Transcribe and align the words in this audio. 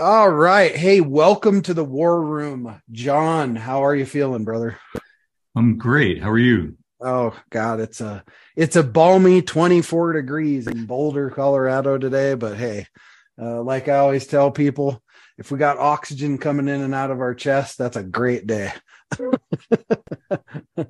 All 0.00 0.30
right. 0.30 0.76
Hey, 0.76 1.00
welcome 1.00 1.60
to 1.62 1.74
the 1.74 1.82
war 1.82 2.22
room. 2.22 2.80
John, 2.92 3.56
how 3.56 3.84
are 3.84 3.96
you 3.96 4.06
feeling, 4.06 4.44
brother? 4.44 4.78
I'm 5.56 5.76
great. 5.76 6.22
How 6.22 6.30
are 6.30 6.38
you? 6.38 6.76
Oh 7.00 7.36
God, 7.50 7.80
it's 7.80 8.00
a 8.00 8.22
it's 8.54 8.76
a 8.76 8.84
balmy 8.84 9.42
24 9.42 10.12
degrees 10.12 10.68
in 10.68 10.86
Boulder, 10.86 11.30
Colorado 11.30 11.98
today, 11.98 12.34
but 12.34 12.56
hey, 12.56 12.86
uh, 13.42 13.60
like 13.60 13.88
I 13.88 13.96
always 13.96 14.28
tell 14.28 14.52
people, 14.52 15.02
if 15.36 15.50
we 15.50 15.58
got 15.58 15.78
oxygen 15.78 16.38
coming 16.38 16.68
in 16.68 16.80
and 16.80 16.94
out 16.94 17.10
of 17.10 17.20
our 17.20 17.34
chest, 17.34 17.76
that's 17.76 17.96
a 17.96 18.04
great 18.04 18.46
day. 18.46 18.72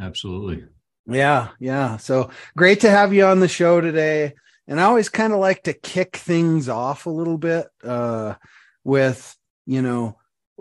Absolutely. 0.00 0.64
Yeah, 1.06 1.48
yeah. 1.60 1.98
So 1.98 2.30
great 2.56 2.80
to 2.80 2.88
have 2.88 3.12
you 3.12 3.26
on 3.26 3.40
the 3.40 3.48
show 3.48 3.82
today 3.82 4.36
and 4.66 4.80
I 4.80 4.84
always 4.84 5.08
kind 5.08 5.32
of 5.32 5.38
like 5.38 5.64
to 5.64 5.72
kick 5.72 6.16
things 6.16 6.68
off 6.68 7.06
a 7.06 7.10
little 7.10 7.38
bit 7.38 7.66
uh, 7.82 8.34
with 8.82 9.36
you 9.66 9.82
know 9.82 10.18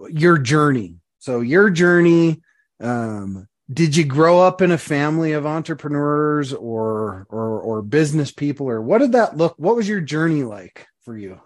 your 0.10 0.38
journey. 0.38 0.98
So 1.20 1.42
your 1.42 1.70
journey. 1.70 2.42
Um, 2.80 3.48
did 3.72 3.96
you 3.96 4.04
grow 4.04 4.42
up 4.42 4.62
in 4.62 4.72
a 4.72 4.78
family 4.78 5.32
of 5.32 5.46
entrepreneurs 5.46 6.54
or 6.54 7.26
or 7.30 7.62
or 7.62 7.82
business 7.82 8.32
people, 8.32 8.68
or 8.68 8.82
what 8.82 9.00
did 9.00 9.14
that 9.14 9.38
look? 9.38 9.56
What 9.58 9.76
was 9.76 9.88
your 9.88 10.02
journey 10.02 10.44
like 10.44 10.86
for 11.04 11.18
you? 11.18 11.40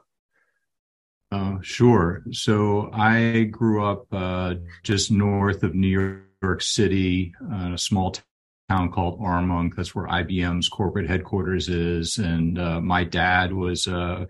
Uh, 1.32 1.58
sure. 1.62 2.24
So 2.32 2.90
I 2.94 3.44
grew 3.44 3.86
up 3.86 4.08
uh, 4.12 4.56
just 4.84 5.12
north 5.12 5.64
of 5.64 5.76
New 5.76 6.22
York 6.42 6.62
City, 6.62 7.34
uh, 7.52 7.74
a 7.74 7.78
small 7.78 8.12
town 8.70 8.92
called 8.92 9.20
Armonk. 9.20 9.76
That's 9.76 9.96
where 9.96 10.08
IBM's 10.08 10.70
corporate 10.70 11.08
headquarters 11.08 11.70
is. 11.70 12.18
And 12.18 12.60
uh, 12.60 12.82
my 12.82 13.04
dad 13.04 13.54
was 13.54 13.88
uh, 13.88 14.26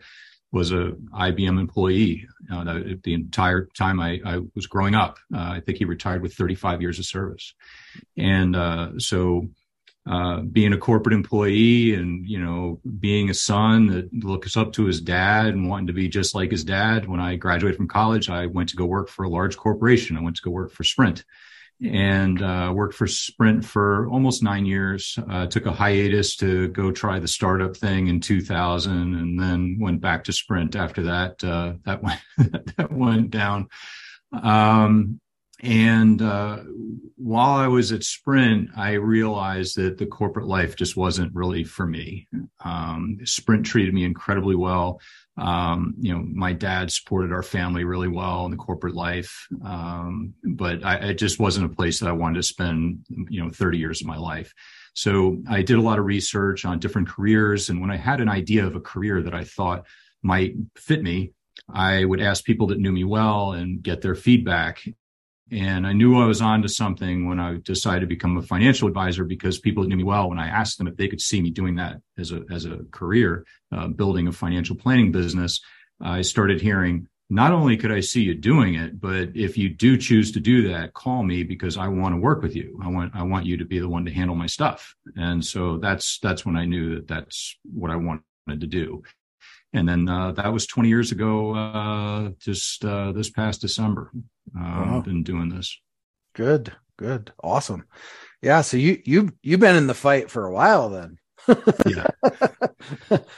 was 0.51 0.71
a 0.71 0.93
IBM 1.13 1.59
employee 1.59 2.27
the, 2.47 2.99
the, 3.03 3.13
entire 3.13 3.67
time 3.77 3.99
I, 3.99 4.21
I 4.25 4.39
was 4.55 4.65
growing 4.65 4.95
up. 4.95 5.17
Uh, 5.33 5.39
I 5.39 5.59
think 5.59 5.77
he 5.77 5.85
retired 5.85 6.21
with 6.21 6.35
35 6.35 6.81
years 6.81 6.99
of 6.99 7.05
service, 7.05 7.53
and 8.17 8.55
uh, 8.55 8.91
so. 8.97 9.47
Uh, 10.09 10.39
being 10.39 10.71
a 10.71 10.77
corporate 10.77 11.13
employee 11.13 11.93
and 11.93 12.25
you 12.25 12.39
know 12.39 12.79
being 12.97 13.29
a 13.29 13.33
son 13.33 13.87
that 13.87 14.13
looks 14.13 14.55
up 14.55 14.71
to 14.71 14.85
his 14.85 15.01
dad 15.01 15.47
and 15.47 15.67
wanting 15.67 15.87
to 15.87 15.91
be 15.91 16.07
just 16.07 16.33
like 16.33 16.49
his 16.49 16.63
dad 16.63 17.09
when 17.09 17.19
i 17.19 17.35
graduated 17.35 17.75
from 17.75 17.89
college 17.89 18.29
i 18.29 18.45
went 18.45 18.69
to 18.69 18.77
go 18.77 18.85
work 18.85 19.09
for 19.09 19.25
a 19.25 19.29
large 19.29 19.57
corporation 19.57 20.15
i 20.15 20.21
went 20.21 20.37
to 20.37 20.41
go 20.41 20.49
work 20.49 20.71
for 20.71 20.85
sprint 20.85 21.25
and 21.81 22.41
uh, 22.41 22.71
worked 22.73 22.95
for 22.95 23.07
Sprint 23.07 23.63
for 23.63 24.07
almost 24.09 24.41
nine 24.41 24.65
years. 24.65 25.17
Uh, 25.29 25.45
took 25.45 25.65
a 25.65 25.71
hiatus 25.71 26.35
to 26.37 26.69
go 26.69 26.91
try 26.91 27.19
the 27.19 27.27
startup 27.27 27.77
thing 27.77 28.07
in 28.07 28.19
2000, 28.19 29.15
and 29.15 29.39
then 29.39 29.77
went 29.79 30.01
back 30.01 30.23
to 30.23 30.33
Sprint 30.33 30.75
after 30.75 31.03
that. 31.03 31.43
Uh, 31.43 31.73
that 31.85 32.01
went 32.01 32.19
that 32.77 32.91
went 32.91 33.29
down. 33.29 33.67
Um, 34.31 35.19
and 35.59 36.21
uh, 36.21 36.59
while 37.15 37.55
I 37.55 37.67
was 37.67 37.91
at 37.91 38.03
Sprint, 38.03 38.69
I 38.77 38.93
realized 38.93 39.77
that 39.77 39.97
the 39.97 40.05
corporate 40.05 40.45
life 40.45 40.75
just 40.75 40.95
wasn't 40.95 41.33
really 41.33 41.63
for 41.63 41.87
me. 41.87 42.27
Um, 42.63 43.19
Sprint 43.23 43.65
treated 43.65 43.93
me 43.93 44.03
incredibly 44.03 44.55
well. 44.55 45.01
Um, 45.35 45.95
you 45.99 46.13
know, 46.13 46.23
my 46.31 46.53
dad 46.53 46.91
supported 46.91 47.31
our 47.31 47.43
family 47.43 47.83
really 47.83 48.07
well 48.07 48.45
in 48.45 48.51
the 48.51 48.57
corporate 48.57 48.95
life, 48.95 49.47
um, 49.63 50.33
but 50.43 50.83
I, 50.85 50.95
it 51.09 51.15
just 51.15 51.39
wasn't 51.39 51.71
a 51.71 51.75
place 51.75 51.99
that 51.99 52.09
I 52.09 52.13
wanted 52.13 52.35
to 52.35 52.43
spend, 52.43 53.05
you 53.29 53.43
know, 53.43 53.49
30 53.49 53.77
years 53.77 54.01
of 54.01 54.07
my 54.07 54.17
life. 54.17 54.53
So 54.93 55.37
I 55.47 55.61
did 55.61 55.77
a 55.77 55.81
lot 55.81 55.99
of 55.99 56.05
research 56.05 56.65
on 56.65 56.79
different 56.79 57.07
careers, 57.07 57.69
and 57.69 57.81
when 57.81 57.91
I 57.91 57.97
had 57.97 58.19
an 58.19 58.29
idea 58.29 58.65
of 58.65 58.75
a 58.75 58.81
career 58.81 59.21
that 59.23 59.35
I 59.35 59.43
thought 59.43 59.85
might 60.23 60.55
fit 60.75 61.03
me, 61.03 61.33
I 61.71 62.03
would 62.03 62.21
ask 62.21 62.43
people 62.43 62.67
that 62.67 62.79
knew 62.79 62.91
me 62.91 63.03
well 63.03 63.51
and 63.51 63.81
get 63.81 64.01
their 64.01 64.15
feedback. 64.15 64.83
And 65.51 65.87
I 65.87 65.93
knew 65.93 66.19
I 66.19 66.25
was 66.25 66.41
on 66.41 66.61
to 66.63 66.69
something 66.69 67.27
when 67.27 67.39
I 67.39 67.57
decided 67.63 68.01
to 68.01 68.07
become 68.07 68.37
a 68.37 68.41
financial 68.41 68.87
advisor 68.87 69.23
because 69.23 69.59
people 69.59 69.83
knew 69.85 69.95
me 69.95 70.03
well, 70.03 70.29
when 70.29 70.39
I 70.39 70.47
asked 70.47 70.77
them 70.77 70.87
if 70.87 70.97
they 70.97 71.07
could 71.07 71.21
see 71.21 71.41
me 71.41 71.51
doing 71.51 71.75
that 71.75 72.01
as 72.17 72.31
a, 72.33 72.43
as 72.51 72.65
a 72.65 72.79
career, 72.91 73.45
uh, 73.71 73.87
building 73.87 74.27
a 74.27 74.31
financial 74.31 74.75
planning 74.75 75.11
business, 75.11 75.61
I 76.01 76.21
started 76.21 76.59
hearing, 76.59 77.07
not 77.29 77.53
only 77.53 77.77
could 77.77 77.93
I 77.93 78.01
see 78.01 78.23
you 78.23 78.35
doing 78.35 78.75
it, 78.75 78.99
but 78.99 79.35
if 79.35 79.57
you 79.57 79.69
do 79.69 79.97
choose 79.97 80.33
to 80.33 80.41
do 80.41 80.67
that, 80.69 80.93
call 80.93 81.23
me 81.23 81.43
because 81.43 81.77
I 81.77 81.87
want 81.87 82.13
to 82.13 82.21
work 82.21 82.41
with 82.41 82.55
you. 82.55 82.79
I 82.83 82.89
want, 82.89 83.15
I 83.15 83.23
want 83.23 83.45
you 83.45 83.57
to 83.57 83.65
be 83.65 83.79
the 83.79 83.89
one 83.89 84.03
to 84.05 84.11
handle 84.11 84.35
my 84.35 84.47
stuff. 84.47 84.95
And 85.15 85.43
so 85.43 85.77
that's, 85.77 86.19
that's 86.19 86.45
when 86.45 86.57
I 86.57 86.65
knew 86.65 86.95
that 86.95 87.07
that's 87.07 87.57
what 87.63 87.89
I 87.89 87.95
wanted 87.95 88.23
to 88.47 88.67
do. 88.67 89.03
And 89.73 89.87
then 89.87 90.09
uh, 90.09 90.31
that 90.33 90.51
was 90.51 90.65
20 90.65 90.89
years 90.89 91.11
ago, 91.11 91.55
uh, 91.55 92.29
just 92.39 92.83
uh, 92.83 93.11
this 93.13 93.29
past 93.29 93.61
December. 93.61 94.11
Uh, 94.55 94.61
wow. 94.61 95.01
Been 95.01 95.23
doing 95.23 95.49
this. 95.49 95.79
Good, 96.33 96.73
good, 96.97 97.31
awesome. 97.43 97.85
Yeah. 98.41 98.61
So 98.61 98.77
you 98.77 99.01
you 99.05 99.31
you've 99.41 99.59
been 99.59 99.75
in 99.75 99.87
the 99.87 99.93
fight 99.93 100.29
for 100.29 100.45
a 100.45 100.53
while 100.53 100.89
then. 100.89 101.17
yeah, 101.87 102.07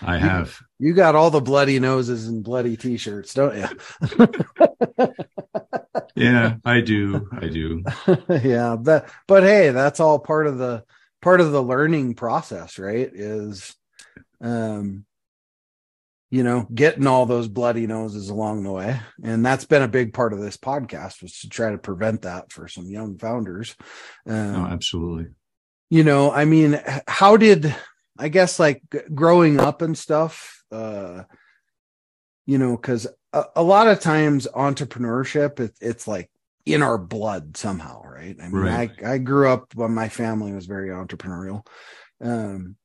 I 0.01 0.17
have. 0.17 0.59
You, 0.79 0.89
you 0.89 0.93
got 0.95 1.15
all 1.15 1.29
the 1.29 1.41
bloody 1.41 1.79
noses 1.79 2.27
and 2.27 2.43
bloody 2.43 2.75
t-shirts, 2.75 3.33
don't 3.35 3.55
you? 3.55 3.67
yeah, 6.15 6.55
I 6.65 6.81
do. 6.81 7.29
I 7.31 7.47
do. 7.47 7.83
yeah, 8.29 8.77
that. 8.81 9.11
But 9.27 9.43
hey, 9.43 9.69
that's 9.69 9.99
all 9.99 10.17
part 10.19 10.47
of 10.47 10.57
the 10.57 10.83
part 11.21 11.39
of 11.39 11.51
the 11.51 11.61
learning 11.61 12.15
process, 12.15 12.79
right? 12.79 13.09
Is 13.13 13.75
um 14.41 15.05
you 16.31 16.43
know, 16.43 16.67
getting 16.73 17.07
all 17.07 17.25
those 17.25 17.47
bloody 17.47 17.87
noses 17.87 18.29
along 18.29 18.63
the 18.63 18.71
way. 18.71 18.99
And 19.23 19.43
that's 19.43 19.65
been 19.65 19.81
a 19.81 19.87
big 19.87 20.13
part 20.13 20.31
of 20.31 20.39
this 20.39 20.57
podcast 20.57 21.23
was 21.23 21.39
to 21.39 21.49
try 21.49 21.71
to 21.71 21.77
prevent 21.77 22.21
that 22.21 22.51
for 22.51 22.67
some 22.67 22.85
young 22.85 23.17
founders. 23.17 23.75
Um, 24.27 24.55
oh, 24.55 24.65
absolutely. 24.67 25.27
You 25.89 26.03
know, 26.03 26.31
I 26.31 26.45
mean, 26.45 26.79
how 27.07 27.35
did, 27.37 27.75
I 28.17 28.27
guess 28.27 28.59
like 28.59 28.83
growing 29.13 29.59
up 29.59 29.81
and 29.81 29.97
stuff, 29.97 30.63
uh, 30.71 31.23
you 32.45 32.59
know, 32.59 32.77
cause 32.77 33.07
a, 33.33 33.45
a 33.55 33.63
lot 33.63 33.87
of 33.87 33.99
times 33.99 34.47
entrepreneurship, 34.53 35.59
it, 35.59 35.73
it's 35.81 36.07
like 36.07 36.29
in 36.63 36.83
our 36.83 36.99
blood 36.99 37.57
somehow. 37.57 38.03
Right. 38.03 38.35
I 38.39 38.49
mean, 38.49 38.61
right. 38.61 38.91
I, 39.03 39.13
I 39.13 39.17
grew 39.17 39.49
up 39.49 39.73
when 39.73 39.93
my 39.93 40.09
family 40.09 40.53
was 40.53 40.67
very 40.67 40.89
entrepreneurial. 40.89 41.65
Um, 42.21 42.75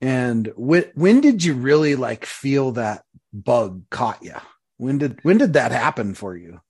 and 0.00 0.52
when 0.56 0.84
when 0.94 1.20
did 1.20 1.44
you 1.44 1.54
really 1.54 1.94
like 1.94 2.24
feel 2.24 2.72
that 2.72 3.04
bug 3.32 3.82
caught 3.90 4.22
you? 4.22 4.36
When 4.78 4.98
did 4.98 5.18
when 5.22 5.38
did 5.38 5.52
that 5.54 5.72
happen 5.72 6.14
for 6.14 6.36
you? 6.36 6.60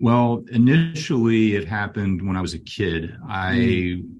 Well, 0.00 0.44
initially 0.50 1.54
it 1.54 1.68
happened 1.68 2.26
when 2.26 2.36
I 2.36 2.40
was 2.40 2.54
a 2.54 2.58
kid. 2.58 3.16
I 3.28 3.52
mm. 3.54 4.16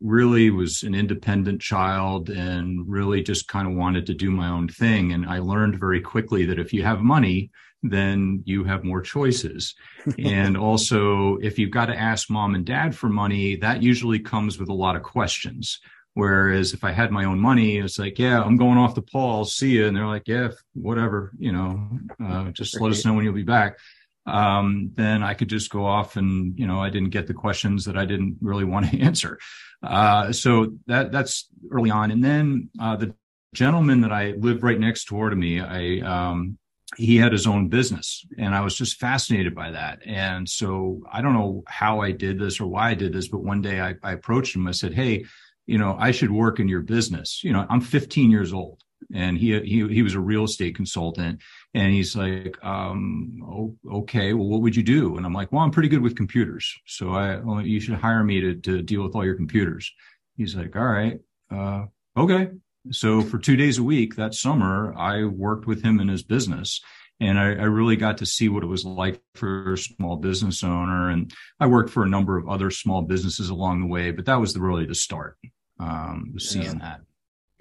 really 0.00 0.50
was 0.50 0.84
an 0.84 0.94
independent 0.94 1.60
child 1.60 2.30
and 2.30 2.88
really 2.88 3.20
just 3.20 3.48
kind 3.48 3.66
of 3.66 3.74
wanted 3.74 4.06
to 4.06 4.14
do 4.14 4.30
my 4.30 4.48
own 4.48 4.68
thing. 4.68 5.12
And 5.12 5.26
I 5.26 5.40
learned 5.40 5.80
very 5.80 6.00
quickly 6.00 6.44
that 6.46 6.60
if 6.60 6.72
you 6.72 6.84
have 6.84 7.00
money, 7.00 7.50
then 7.82 8.42
you 8.44 8.62
have 8.62 8.84
more 8.84 9.00
choices. 9.00 9.74
and 10.20 10.56
also, 10.56 11.36
if 11.38 11.58
you've 11.58 11.72
got 11.72 11.86
to 11.86 11.98
ask 11.98 12.30
mom 12.30 12.54
and 12.54 12.64
dad 12.64 12.94
for 12.94 13.08
money, 13.08 13.56
that 13.56 13.82
usually 13.82 14.20
comes 14.20 14.56
with 14.56 14.68
a 14.68 14.74
lot 14.74 14.94
of 14.94 15.02
questions. 15.02 15.80
Whereas 16.16 16.72
if 16.72 16.82
I 16.82 16.92
had 16.92 17.12
my 17.12 17.26
own 17.26 17.38
money, 17.38 17.76
it's 17.76 17.98
like, 17.98 18.18
yeah, 18.18 18.42
I'm 18.42 18.56
going 18.56 18.78
off 18.78 18.94
the 18.94 19.02
Paul. 19.02 19.44
See 19.44 19.72
you. 19.72 19.86
And 19.86 19.94
they're 19.94 20.06
like, 20.06 20.26
yeah, 20.26 20.48
whatever, 20.72 21.30
you 21.38 21.52
know, 21.52 21.90
uh, 22.24 22.44
just 22.52 22.80
let 22.80 22.90
us 22.90 23.04
know 23.04 23.12
when 23.12 23.26
you'll 23.26 23.34
be 23.34 23.42
back. 23.42 23.78
Um, 24.24 24.92
then 24.94 25.22
I 25.22 25.34
could 25.34 25.50
just 25.50 25.68
go 25.68 25.84
off 25.84 26.16
and, 26.16 26.58
you 26.58 26.66
know, 26.66 26.80
I 26.80 26.88
didn't 26.88 27.10
get 27.10 27.26
the 27.26 27.34
questions 27.34 27.84
that 27.84 27.98
I 27.98 28.06
didn't 28.06 28.38
really 28.40 28.64
want 28.72 28.90
to 28.90 28.98
answer. 28.98 29.38
Uh, 29.82 30.32
so 30.32 30.72
that, 30.86 31.12
that's 31.12 31.50
early 31.70 31.90
on. 31.90 32.10
And 32.10 32.24
then, 32.24 32.70
uh, 32.80 32.96
the 32.96 33.14
gentleman 33.54 34.00
that 34.00 34.12
I 34.12 34.30
lived 34.38 34.62
right 34.62 34.80
next 34.80 35.10
door 35.10 35.28
to 35.28 35.36
me, 35.36 35.60
I, 35.60 35.98
um, 35.98 36.56
he 36.96 37.18
had 37.18 37.32
his 37.32 37.46
own 37.46 37.68
business 37.68 38.24
and 38.38 38.54
I 38.54 38.62
was 38.62 38.74
just 38.74 38.98
fascinated 38.98 39.54
by 39.54 39.72
that. 39.72 39.98
And 40.06 40.48
so 40.48 41.02
I 41.12 41.20
don't 41.20 41.34
know 41.34 41.62
how 41.66 42.00
I 42.00 42.12
did 42.12 42.38
this 42.38 42.58
or 42.58 42.68
why 42.68 42.88
I 42.88 42.94
did 42.94 43.12
this, 43.12 43.28
but 43.28 43.44
one 43.44 43.60
day 43.60 43.82
I, 43.82 43.96
I 44.02 44.12
approached 44.12 44.56
him. 44.56 44.66
I 44.66 44.70
said, 44.70 44.94
Hey, 44.94 45.26
you 45.66 45.78
know, 45.78 45.96
I 45.98 46.10
should 46.10 46.30
work 46.30 46.60
in 46.60 46.68
your 46.68 46.80
business. 46.80 47.42
You 47.42 47.52
know, 47.52 47.66
I'm 47.68 47.80
15 47.80 48.30
years 48.30 48.52
old. 48.52 48.82
and 49.12 49.36
he 49.36 49.60
he 49.60 49.86
he 49.88 50.02
was 50.02 50.14
a 50.14 50.20
real 50.20 50.44
estate 50.44 50.74
consultant, 50.74 51.40
and 51.74 51.92
he's 51.92 52.16
like, 52.16 52.56
um, 52.64 53.38
oh, 53.44 53.76
okay, 53.98 54.32
well, 54.32 54.48
what 54.48 54.62
would 54.62 54.74
you 54.74 54.82
do? 54.82 55.16
And 55.16 55.26
I'm 55.26 55.34
like, 55.34 55.52
well, 55.52 55.62
I'm 55.62 55.70
pretty 55.70 55.90
good 55.90 56.02
with 56.02 56.16
computers, 56.16 56.74
so 56.86 57.12
I 57.12 57.36
well, 57.36 57.60
you 57.60 57.78
should 57.80 57.96
hire 57.96 58.24
me 58.24 58.40
to 58.40 58.54
to 58.54 58.82
deal 58.82 59.02
with 59.02 59.14
all 59.14 59.24
your 59.24 59.36
computers. 59.36 59.92
He's 60.36 60.56
like, 60.56 60.74
all 60.76 60.84
right, 60.84 61.20
uh, 61.50 61.84
okay. 62.16 62.48
So 62.90 63.20
for 63.20 63.38
two 63.38 63.56
days 63.56 63.78
a 63.78 63.82
week 63.82 64.16
that 64.16 64.34
summer, 64.34 64.94
I 64.96 65.24
worked 65.24 65.66
with 65.66 65.82
him 65.82 66.00
in 66.00 66.08
his 66.08 66.22
business 66.22 66.80
and 67.20 67.38
I, 67.38 67.46
I, 67.46 67.64
really 67.64 67.96
got 67.96 68.18
to 68.18 68.26
see 68.26 68.48
what 68.48 68.62
it 68.62 68.66
was 68.66 68.84
like 68.84 69.20
for 69.34 69.72
a 69.72 69.78
small 69.78 70.16
business 70.16 70.62
owner. 70.62 71.10
And 71.10 71.32
I 71.58 71.66
worked 71.66 71.90
for 71.90 72.02
a 72.02 72.08
number 72.08 72.36
of 72.36 72.48
other 72.48 72.70
small 72.70 73.02
businesses 73.02 73.48
along 73.48 73.80
the 73.80 73.86
way, 73.86 74.10
but 74.10 74.26
that 74.26 74.40
was 74.40 74.52
the, 74.52 74.60
really 74.60 74.86
the 74.86 74.94
start, 74.94 75.38
um, 75.78 76.34
seeing 76.38 76.64
yeah. 76.64 76.72
that. 76.74 77.00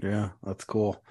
Yeah, 0.02 0.30
that's 0.44 0.64
cool. 0.64 1.02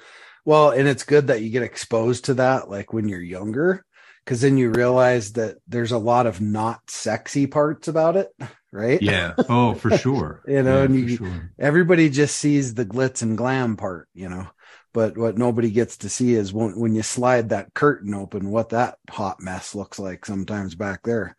Well, 0.45 0.71
and 0.71 0.87
it's 0.87 1.05
good 1.05 1.29
that 1.29 1.43
you 1.43 1.51
get 1.51 1.63
exposed 1.63 2.27
to 2.27 2.35
that, 2.35 2.69
like 2.69 2.93
when 2.93 3.09
you're 3.09 3.23
younger, 3.23 3.85
because 4.25 4.43
then 4.43 4.59
you 4.59 4.71
realize 4.71 5.33
that 5.33 5.57
there's 5.67 5.93
a 5.93 5.99
lot 5.99 6.27
of 6.27 6.41
not 6.41 6.81
sexy 6.89 7.47
parts 7.47 7.89
about 7.89 8.17
it, 8.17 8.29
right? 8.73 9.01
Yeah. 9.01 9.35
Oh, 9.49 9.75
for 9.75 9.97
sure. 9.97 10.43
you 10.49 10.63
know, 10.63 10.79
yeah, 10.79 10.85
and 10.85 10.95
you, 10.95 11.17
sure. 11.17 11.53
everybody 11.59 12.11
just 12.11 12.37
sees 12.37 12.75
the 12.75 12.85
glitz 12.85 13.23
and 13.23 13.39
glam 13.39 13.77
part, 13.77 14.09
you 14.13 14.29
know 14.29 14.47
but 14.95 15.19
what 15.19 15.37
nobody 15.37 15.73
gets 15.73 15.97
to 15.99 16.09
see 16.09 16.35
is 16.35 16.53
when, 16.53 16.79
when 16.79 16.95
you 16.95 17.03
slide 17.03 17.49
that 17.49 17.75
curtain 17.75 18.15
open 18.15 18.51
what 18.51 18.69
that 18.71 18.97
hot 19.11 19.41
mess 19.41 19.75
looks 19.75 19.99
like 19.99 20.25
sometimes 20.25 20.75
back 20.75 21.03
there. 21.03 21.37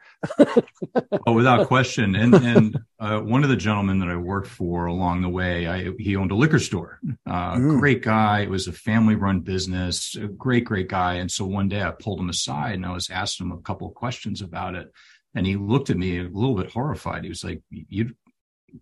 Oh 1.27 1.33
without 1.33 1.67
question. 1.67 2.15
And 2.15 2.35
and 2.35 2.79
uh, 2.99 3.19
one 3.21 3.43
of 3.43 3.49
the 3.49 3.55
gentlemen 3.55 3.99
that 3.99 4.09
i 4.09 4.15
worked 4.15 4.47
for 4.47 4.85
along 4.85 5.21
the 5.21 5.29
way 5.29 5.67
I, 5.67 5.91
he 5.97 6.15
owned 6.15 6.31
a 6.31 6.35
liquor 6.35 6.59
store. 6.59 6.99
Uh, 7.25 7.55
mm. 7.55 7.79
great 7.79 8.03
guy. 8.03 8.41
It 8.41 8.49
was 8.49 8.67
a 8.67 8.73
family 8.73 9.15
run 9.15 9.39
business. 9.39 10.15
A 10.15 10.27
great 10.27 10.65
great 10.65 10.89
guy. 10.89 11.15
And 11.15 11.31
so 11.31 11.45
one 11.45 11.69
day 11.69 11.81
i 11.81 11.91
pulled 11.91 12.19
him 12.19 12.29
aside 12.29 12.75
and 12.75 12.85
i 12.85 12.91
was 12.91 13.09
asking 13.09 13.47
him 13.47 13.53
a 13.53 13.61
couple 13.61 13.87
of 13.87 13.95
questions 13.95 14.41
about 14.41 14.75
it. 14.75 14.91
And 15.33 15.45
he 15.45 15.55
looked 15.55 15.89
at 15.89 15.97
me 15.97 16.19
a 16.19 16.23
little 16.23 16.55
bit 16.55 16.71
horrified. 16.71 17.23
He 17.23 17.29
was 17.29 17.43
like 17.43 17.61
you 17.69 18.13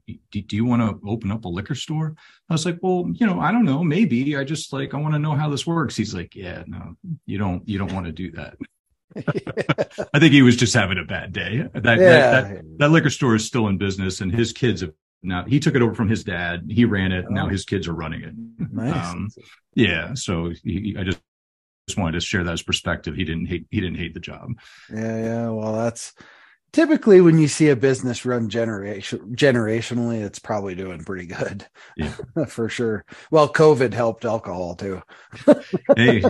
do, 0.07 0.41
do 0.41 0.55
you 0.55 0.65
want 0.65 0.81
to 0.81 1.07
open 1.07 1.31
up 1.31 1.45
a 1.45 1.49
liquor 1.49 1.75
store? 1.75 2.15
I 2.49 2.53
was 2.53 2.65
like, 2.65 2.79
well, 2.81 3.05
you 3.13 3.27
know, 3.27 3.39
I 3.39 3.51
don't 3.51 3.65
know, 3.65 3.83
maybe. 3.83 4.35
I 4.37 4.43
just 4.43 4.73
like 4.73 4.93
I 4.93 4.97
want 4.97 5.13
to 5.13 5.19
know 5.19 5.35
how 5.35 5.49
this 5.49 5.67
works. 5.67 5.95
He's 5.95 6.13
like, 6.13 6.35
yeah, 6.35 6.63
no, 6.67 6.95
you 7.25 7.37
don't, 7.37 7.67
you 7.67 7.77
don't 7.77 7.93
want 7.93 8.05
to 8.05 8.11
do 8.11 8.31
that. 8.31 8.57
I 10.13 10.19
think 10.19 10.33
he 10.33 10.41
was 10.41 10.55
just 10.55 10.73
having 10.73 10.97
a 10.97 11.03
bad 11.03 11.33
day. 11.33 11.67
That, 11.73 11.99
yeah. 11.99 12.31
that, 12.31 12.49
that, 12.49 12.77
that 12.79 12.91
liquor 12.91 13.11
store 13.11 13.35
is 13.35 13.45
still 13.45 13.67
in 13.67 13.77
business, 13.77 14.21
and 14.21 14.33
his 14.33 14.51
kids 14.51 14.81
have 14.81 14.93
now. 15.23 15.45
He 15.45 15.59
took 15.59 15.75
it 15.75 15.81
over 15.81 15.95
from 15.95 16.09
his 16.09 16.23
dad. 16.23 16.67
He 16.69 16.85
ran 16.85 17.11
it. 17.11 17.25
Oh. 17.27 17.33
Now 17.33 17.47
his 17.47 17.65
kids 17.65 17.87
are 17.87 17.93
running 17.93 18.23
it. 18.23 18.33
Nice. 18.71 19.13
Um, 19.13 19.29
yeah. 19.73 20.13
So 20.13 20.51
he, 20.63 20.95
I 20.99 21.03
just 21.03 21.19
just 21.87 21.97
wanted 21.97 22.13
to 22.13 22.21
share 22.21 22.43
that 22.43 22.53
as 22.53 22.61
perspective. 22.61 23.15
He 23.15 23.23
didn't 23.23 23.45
hate. 23.47 23.65
He 23.69 23.79
didn't 23.79 23.97
hate 23.97 24.13
the 24.13 24.19
job. 24.19 24.53
Yeah. 24.93 25.17
Yeah. 25.17 25.49
Well, 25.49 25.73
that's 25.73 26.13
typically 26.73 27.21
when 27.21 27.37
you 27.37 27.47
see 27.47 27.69
a 27.69 27.75
business 27.75 28.25
run 28.25 28.49
generation 28.49 29.19
generationally 29.35 30.21
it's 30.21 30.39
probably 30.39 30.75
doing 30.75 31.03
pretty 31.03 31.27
good. 31.27 31.65
Yeah. 31.95 32.13
For 32.47 32.67
sure. 32.67 33.05
Well 33.31 33.51
covid 33.51 33.93
helped 33.93 34.25
alcohol 34.25 34.75
too. 34.75 35.01
Hey 35.95 36.23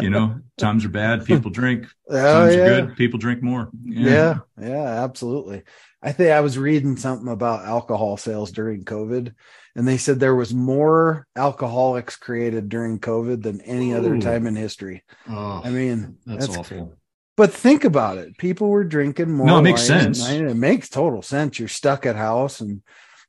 you 0.00 0.10
know 0.10 0.40
times 0.58 0.84
are 0.84 0.90
bad 0.90 1.24
people 1.24 1.50
drink. 1.50 1.86
Oh, 2.08 2.22
times 2.22 2.56
yeah. 2.56 2.62
are 2.62 2.80
good 2.86 2.96
people 2.96 3.18
drink 3.18 3.42
more. 3.42 3.70
Yeah. 3.84 4.10
yeah 4.58 4.68
yeah 4.68 5.04
absolutely. 5.04 5.62
I 6.02 6.12
think 6.12 6.30
i 6.30 6.40
was 6.40 6.58
reading 6.58 6.96
something 6.96 7.28
about 7.28 7.64
alcohol 7.64 8.16
sales 8.16 8.52
during 8.52 8.84
covid 8.84 9.34
and 9.74 9.88
they 9.88 9.96
said 9.96 10.20
there 10.20 10.34
was 10.34 10.54
more 10.54 11.26
alcoholics 11.34 12.16
created 12.16 12.68
during 12.68 13.00
covid 13.00 13.42
than 13.42 13.60
any 13.62 13.92
Ooh. 13.92 13.96
other 13.96 14.18
time 14.18 14.46
in 14.46 14.56
history. 14.56 15.02
Oh, 15.28 15.62
i 15.64 15.70
mean 15.70 16.18
that's, 16.26 16.46
that's 16.46 16.58
awful 16.58 16.96
but 17.36 17.52
think 17.52 17.84
about 17.84 18.18
it. 18.18 18.38
People 18.38 18.68
were 18.68 18.84
drinking 18.84 19.30
more. 19.30 19.46
No, 19.46 19.58
it 19.58 19.62
makes 19.62 19.82
sense. 19.82 20.28
It 20.28 20.54
makes 20.54 20.88
total 20.88 21.22
sense. 21.22 21.58
You're 21.58 21.68
stuck 21.68 22.06
at 22.06 22.16
house 22.16 22.60
and 22.60 22.82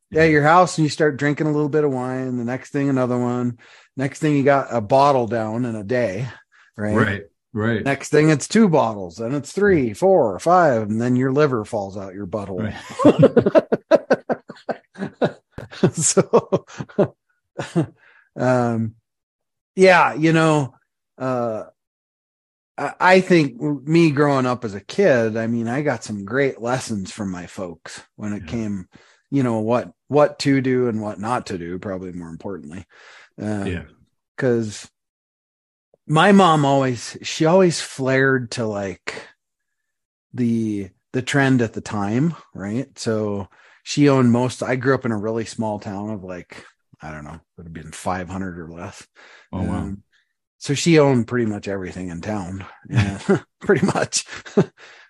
yeah, 0.09 0.23
your 0.23 0.43
house 0.43 0.77
and 0.77 0.85
you 0.85 0.89
start 0.89 1.17
drinking 1.17 1.47
a 1.47 1.51
little 1.51 1.69
bit 1.69 1.83
of 1.83 1.91
wine. 1.91 2.37
The 2.37 2.45
next 2.45 2.71
thing, 2.71 2.89
another 2.89 3.17
one. 3.17 3.57
Next 3.97 4.19
thing, 4.19 4.37
you 4.37 4.43
got 4.43 4.67
a 4.71 4.79
bottle 4.79 5.27
down 5.27 5.65
in 5.65 5.75
a 5.75 5.83
day, 5.83 6.27
right? 6.77 6.95
Right. 6.95 7.23
Right. 7.53 7.83
Next 7.83 8.09
thing, 8.09 8.29
it's 8.29 8.47
two 8.47 8.69
bottles, 8.69 9.19
and 9.19 9.33
it's 9.33 9.51
three, 9.51 9.93
four, 9.93 10.37
five, 10.37 10.83
and 10.83 11.01
then 11.01 11.15
your 11.15 11.31
liver 11.31 11.65
falls 11.65 11.97
out 11.97 12.13
your 12.13 12.27
butthole. 12.27 12.61
Right. 12.61 12.75
so, 15.93 16.65
um, 18.35 18.95
yeah, 19.75 20.13
you 20.13 20.33
know, 20.33 20.75
uh, 21.17 21.63
I 22.77 23.21
think 23.21 23.59
me 23.59 24.11
growing 24.11 24.45
up 24.45 24.63
as 24.63 24.75
a 24.75 24.81
kid, 24.81 25.35
I 25.35 25.47
mean, 25.47 25.67
I 25.67 25.81
got 25.81 26.03
some 26.03 26.25
great 26.25 26.61
lessons 26.61 27.11
from 27.11 27.31
my 27.31 27.47
folks 27.47 28.01
when 28.17 28.33
it 28.33 28.43
yeah. 28.45 28.51
came, 28.51 28.87
you 29.31 29.41
know, 29.41 29.59
what 29.59 29.91
what 30.07 30.37
to 30.39 30.61
do 30.61 30.87
and 30.87 31.01
what 31.01 31.19
not 31.19 31.47
to 31.47 31.57
do. 31.57 31.79
Probably 31.79 32.11
more 32.11 32.29
importantly, 32.29 32.85
uh, 33.41 33.63
yeah, 33.65 33.83
because 34.35 34.87
my 36.05 36.31
mom 36.31 36.65
always 36.65 37.17
she 37.23 37.45
always 37.45 37.81
flared 37.81 38.51
to 38.51 38.65
like 38.67 39.27
the 40.33 40.89
the 41.13 41.23
trend 41.23 41.63
at 41.63 41.73
the 41.73 41.81
time, 41.81 42.35
right? 42.53 42.87
So 42.97 43.49
she 43.83 44.07
owned 44.07 44.31
most. 44.31 44.61
I 44.61 44.75
grew 44.75 44.93
up 44.93 45.05
in 45.05 45.11
a 45.11 45.17
really 45.17 45.45
small 45.45 45.79
town 45.79 46.11
of 46.11 46.23
like 46.23 46.63
I 47.01 47.11
don't 47.11 47.23
know, 47.23 47.39
would 47.57 47.65
have 47.65 47.73
been 47.73 47.91
five 47.91 48.29
hundred 48.29 48.59
or 48.59 48.69
less. 48.71 49.05
Oh 49.51 49.63
wow. 49.63 49.77
Um, 49.77 50.03
so 50.67 50.73
she 50.73 50.99
owned 50.99 51.27
pretty 51.27 51.45
much 51.45 51.69
everything 51.69 52.09
in 52.09 52.19
town 52.19 52.65
yeah, 52.89 53.19
pretty 53.61 53.85
much. 53.85 54.25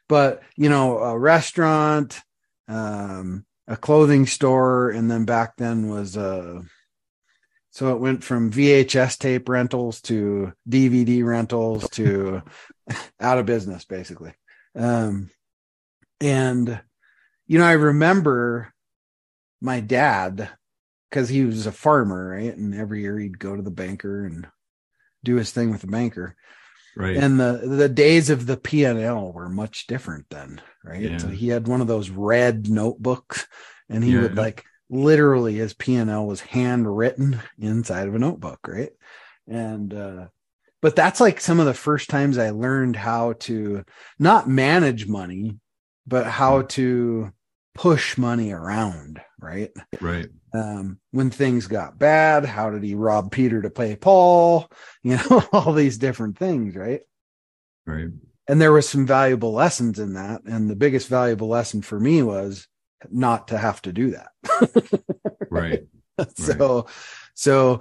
But 0.09 0.42
you 0.56 0.69
know 0.69 1.00
a 1.00 1.19
restaurant 1.19 2.18
um, 2.69 3.45
a 3.68 3.75
clothing 3.75 4.25
store 4.25 4.89
and 4.89 5.12
then 5.12 5.25
back 5.25 5.57
then 5.57 5.89
was 5.89 6.15
uh 6.15 6.62
so 7.71 7.94
it 7.94 8.00
went 8.00 8.24
from 8.24 8.50
vhs 8.50 9.18
tape 9.18 9.50
rentals 9.50 10.00
to 10.04 10.54
dvd 10.69 11.25
rentals 11.25 11.89
to 11.89 12.42
out 13.19 13.38
of 13.38 13.45
business 13.45 13.83
basically. 13.83 14.33
Um 14.75 15.30
and 16.21 16.80
you 17.48 17.59
know 17.59 17.65
i 17.65 17.74
remember 17.74 18.74
my 19.59 19.81
dad 19.81 20.50
because 21.09 21.27
he 21.27 21.44
was 21.44 21.65
a 21.65 21.71
farmer 21.74 22.30
right? 22.30 22.56
And 22.56 22.74
every 22.74 23.01
year 23.01 23.19
he'd 23.19 23.39
go 23.39 23.57
to 23.57 23.62
the 23.62 23.71
banker 23.71 24.25
and 24.25 24.48
do 25.27 25.35
his 25.35 25.51
thing 25.51 25.69
with 25.69 25.81
the 25.81 25.88
banker. 25.88 26.35
Right. 26.95 27.18
And 27.18 27.39
the 27.39 27.62
the 27.63 27.89
days 27.89 28.31
of 28.31 28.47
the 28.47 28.57
P&L 28.57 29.31
were 29.31 29.49
much 29.49 29.85
different 29.85 30.25
then, 30.30 30.61
right? 30.83 31.02
Yeah. 31.02 31.18
So 31.18 31.28
he 31.28 31.49
had 31.49 31.68
one 31.68 31.81
of 31.81 31.87
those 31.87 32.09
red 32.09 32.69
notebooks 32.69 33.45
and 33.87 34.04
he 34.04 34.13
yeah. 34.13 34.21
would 34.23 34.35
like 34.35 34.66
literally 34.90 35.56
his 35.56 35.73
P&L 35.73 36.25
was 36.25 36.42
handwritten 36.42 37.40
inside 37.59 38.07
of 38.07 38.16
a 38.16 38.19
notebook, 38.19 38.59
right? 38.68 38.90
And 39.47 39.94
uh 39.94 40.28
but 40.81 40.95
that's 40.95 41.19
like 41.19 41.40
some 41.40 41.59
of 41.59 41.66
the 41.66 41.73
first 41.73 42.09
times 42.09 42.37
I 42.37 42.49
learned 42.52 42.95
how 42.95 43.33
to 43.42 43.83
not 44.18 44.47
manage 44.49 45.07
money, 45.07 45.57
but 46.07 46.25
how 46.25 46.63
to 46.63 47.31
push 47.78 48.18
money 48.18 48.52
around, 48.52 49.22
right? 49.40 49.72
Right. 50.02 50.28
Um, 50.54 51.00
when 51.12 51.30
things 51.30 51.68
got 51.68 52.00
bad, 52.00 52.46
how 52.46 52.69
did 52.69 52.84
he 52.84 52.96
rob 52.96 53.31
Peter 53.31 53.62
to 53.62 53.69
pay 53.69 53.96
Paul? 53.96 54.69
You 55.04 55.18
know, 55.18 55.44
all 55.54 55.72
these 55.72 55.98
different 55.98 56.38
things, 56.38 56.76
right? 56.76 57.02
Right. 57.86 58.10
And 58.50 58.60
there 58.60 58.74
was 58.74 58.90
some 58.90 59.06
valuable 59.06 59.54
lessons 59.54 60.00
in 60.00 60.16
that. 60.16 60.42
And 60.44 60.69
the 60.69 60.76
biggest 60.76 61.07
valuable 61.07 61.48
lesson 61.48 61.81
for 61.81 61.98
me 61.98 62.24
was 62.24 62.68
not 63.10 63.50
to 63.50 63.57
have 63.57 63.81
to 63.84 63.94
do 63.94 64.12
that. 64.12 65.04
right. 65.50 65.84
So, 66.36 66.88
so 67.36 67.80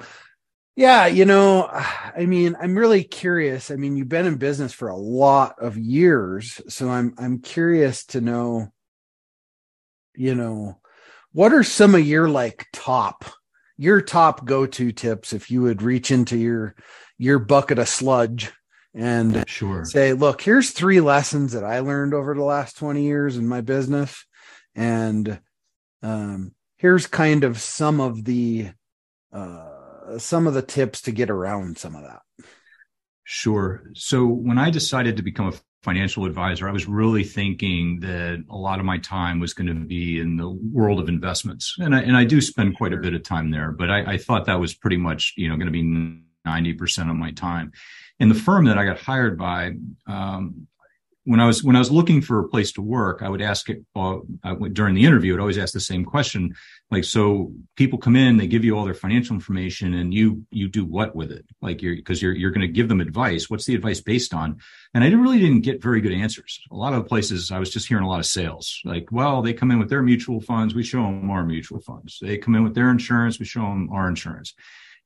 yeah, 0.76 1.07
you 1.07 1.25
know, 1.25 1.67
I 1.67 2.26
mean, 2.26 2.55
I'm 2.61 2.76
really 2.76 3.03
curious. 3.03 3.71
I 3.71 3.76
mean, 3.76 3.97
you've 3.97 4.11
been 4.11 4.26
in 4.26 4.37
business 4.37 4.75
for 4.75 4.88
a 4.88 4.97
lot 4.97 5.57
of 5.59 5.79
years, 5.79 6.61
so 6.69 6.91
I'm 6.91 7.15
I'm 7.19 7.41
curious 7.41 8.05
to 8.07 8.21
know 8.21 8.69
you 10.16 10.35
know, 10.35 10.80
what 11.32 11.52
are 11.52 11.62
some 11.62 11.94
of 11.94 12.06
your 12.06 12.28
like 12.28 12.66
top 12.73 13.25
your 13.78 14.00
top 14.00 14.46
go-to 14.46 14.90
tips 14.90 15.35
if 15.35 15.50
you 15.50 15.61
would 15.61 15.82
reach 15.82 16.11
into 16.11 16.37
your 16.38 16.75
your 17.18 17.38
bucket 17.38 17.78
of 17.78 17.88
sludge 17.88 18.50
and 18.94 19.44
sure. 19.46 19.85
say 19.85 20.14
look 20.14 20.40
here's 20.40 20.70
three 20.70 21.00
lessons 21.00 21.52
that 21.52 21.62
i 21.62 21.80
learned 21.80 22.14
over 22.14 22.35
the 22.35 22.42
last 22.42 22.78
20 22.78 23.02
years 23.02 23.37
in 23.37 23.46
my 23.46 23.61
business 23.61 24.25
and 24.75 25.38
um, 26.02 26.52
here's 26.76 27.06
kind 27.06 27.42
of 27.42 27.58
some 27.58 28.00
of 28.00 28.25
the 28.25 28.70
uh, 29.32 30.18
some 30.18 30.46
of 30.46 30.54
the 30.54 30.62
tips 30.62 31.02
to 31.02 31.12
get 31.12 31.30
around 31.30 31.78
some 31.78 31.96
of 31.96 32.02
that. 32.02 32.20
Sure. 33.25 33.82
So 33.94 34.26
when 34.26 34.58
i 34.58 34.70
decided 34.70 35.16
to 35.16 35.23
become 35.23 35.49
a 35.49 35.54
financial 35.87 36.25
advisor, 36.25 36.69
I 36.69 36.73
was 36.73 36.88
really 36.88 37.23
thinking 37.23 38.00
that 38.00 38.43
a 38.50 38.57
lot 38.57 38.81
of 38.81 38.85
my 38.85 38.99
time 38.99 39.38
was 39.38 39.55
going 39.55 39.69
to 39.69 39.75
be 39.75 40.19
in 40.19 40.37
the 40.37 40.50
world 40.50 40.99
of 40.99 41.09
investments. 41.09 41.76
And 41.78 41.95
I, 41.95 42.00
and 42.00 42.16
I 42.16 42.25
do 42.25 42.40
spend 42.40 42.76
quite 42.76 42.93
a 42.93 42.97
bit 42.97 43.14
of 43.14 43.23
time 43.23 43.52
there, 43.52 43.71
but 43.71 43.88
I, 43.88 44.14
I 44.14 44.19
thought 44.19 44.47
that 44.47 44.59
was 44.59 44.75
pretty 44.75 44.97
much, 44.97 45.35
you 45.37 45.49
know, 45.49 45.55
going 45.55 45.73
to 45.73 45.73
be 45.73 45.85
90% 46.45 47.09
of 47.09 47.14
my 47.14 47.31
time. 47.31 47.71
And 48.19 48.28
the 48.28 48.35
firm 48.35 48.64
that 48.64 48.78
I 48.78 48.85
got 48.85 48.99
hired 48.99 49.38
by, 49.38 49.75
um, 50.09 50.66
when 51.26 51.40
I 51.40 51.47
was 51.47 51.62
when 51.62 51.75
I 51.75 51.80
was 51.80 51.90
looking 51.90 52.23
for 52.23 52.38
a 52.38 52.49
place 52.49 52.73
to 52.73 52.80
work, 52.80 53.21
I 53.21 53.28
would 53.28 53.42
ask 53.42 53.68
it 53.68 53.83
uh, 53.97 54.18
during 54.73 54.95
the 54.95 55.04
interview. 55.04 55.35
I'd 55.35 55.40
always 55.40 55.59
ask 55.59 55.73
the 55.73 55.80
same 55.80 56.04
question, 56.04 56.54
like, 56.92 57.02
so 57.02 57.52
people 57.75 57.99
come 57.99 58.14
in, 58.14 58.37
they 58.37 58.47
give 58.47 58.64
you 58.64 58.78
all 58.78 58.85
their 58.85 58.95
financial 58.95 59.35
information, 59.35 59.95
and 59.95 60.14
you 60.14 60.45
you 60.50 60.68
do 60.68 60.85
what 60.85 61.16
with 61.16 61.33
it? 61.33 61.45
Like, 61.61 61.83
you're 61.83 61.97
because 61.97 62.23
you're 62.23 62.33
you're 62.33 62.52
going 62.52 62.66
to 62.66 62.73
give 62.73 62.88
them 62.88 63.00
advice. 63.00 63.50
What's 63.50 63.66
the 63.66 63.75
advice 63.75 64.00
based 64.00 64.33
on? 64.33 64.59
And 64.95 65.02
I 65.02 65.09
really 65.09 65.40
didn't 65.40 65.62
get 65.62 65.83
very 65.83 66.00
good 66.00 66.12
answers. 66.12 66.61
A 66.71 66.76
lot 66.76 66.95
of 66.95 67.09
places, 67.09 67.50
I 67.50 67.59
was 67.59 67.71
just 67.71 67.88
hearing 67.88 68.04
a 68.04 68.09
lot 68.09 68.21
of 68.21 68.26
sales. 68.26 68.80
Like, 68.85 69.09
well, 69.11 69.42
they 69.42 69.52
come 69.52 69.73
in 69.73 69.80
with 69.80 69.90
their 69.90 70.02
mutual 70.02 70.40
funds, 70.40 70.76
we 70.76 70.85
show 70.85 71.02
them 71.02 71.28
our 71.28 71.45
mutual 71.45 71.80
funds. 71.80 72.18
They 72.23 72.38
come 72.38 72.54
in 72.54 72.62
with 72.62 72.76
their 72.76 72.90
insurance, 72.90 73.40
we 73.40 73.47
show 73.47 73.62
them 73.62 73.90
our 73.92 74.09
insurance 74.09 74.54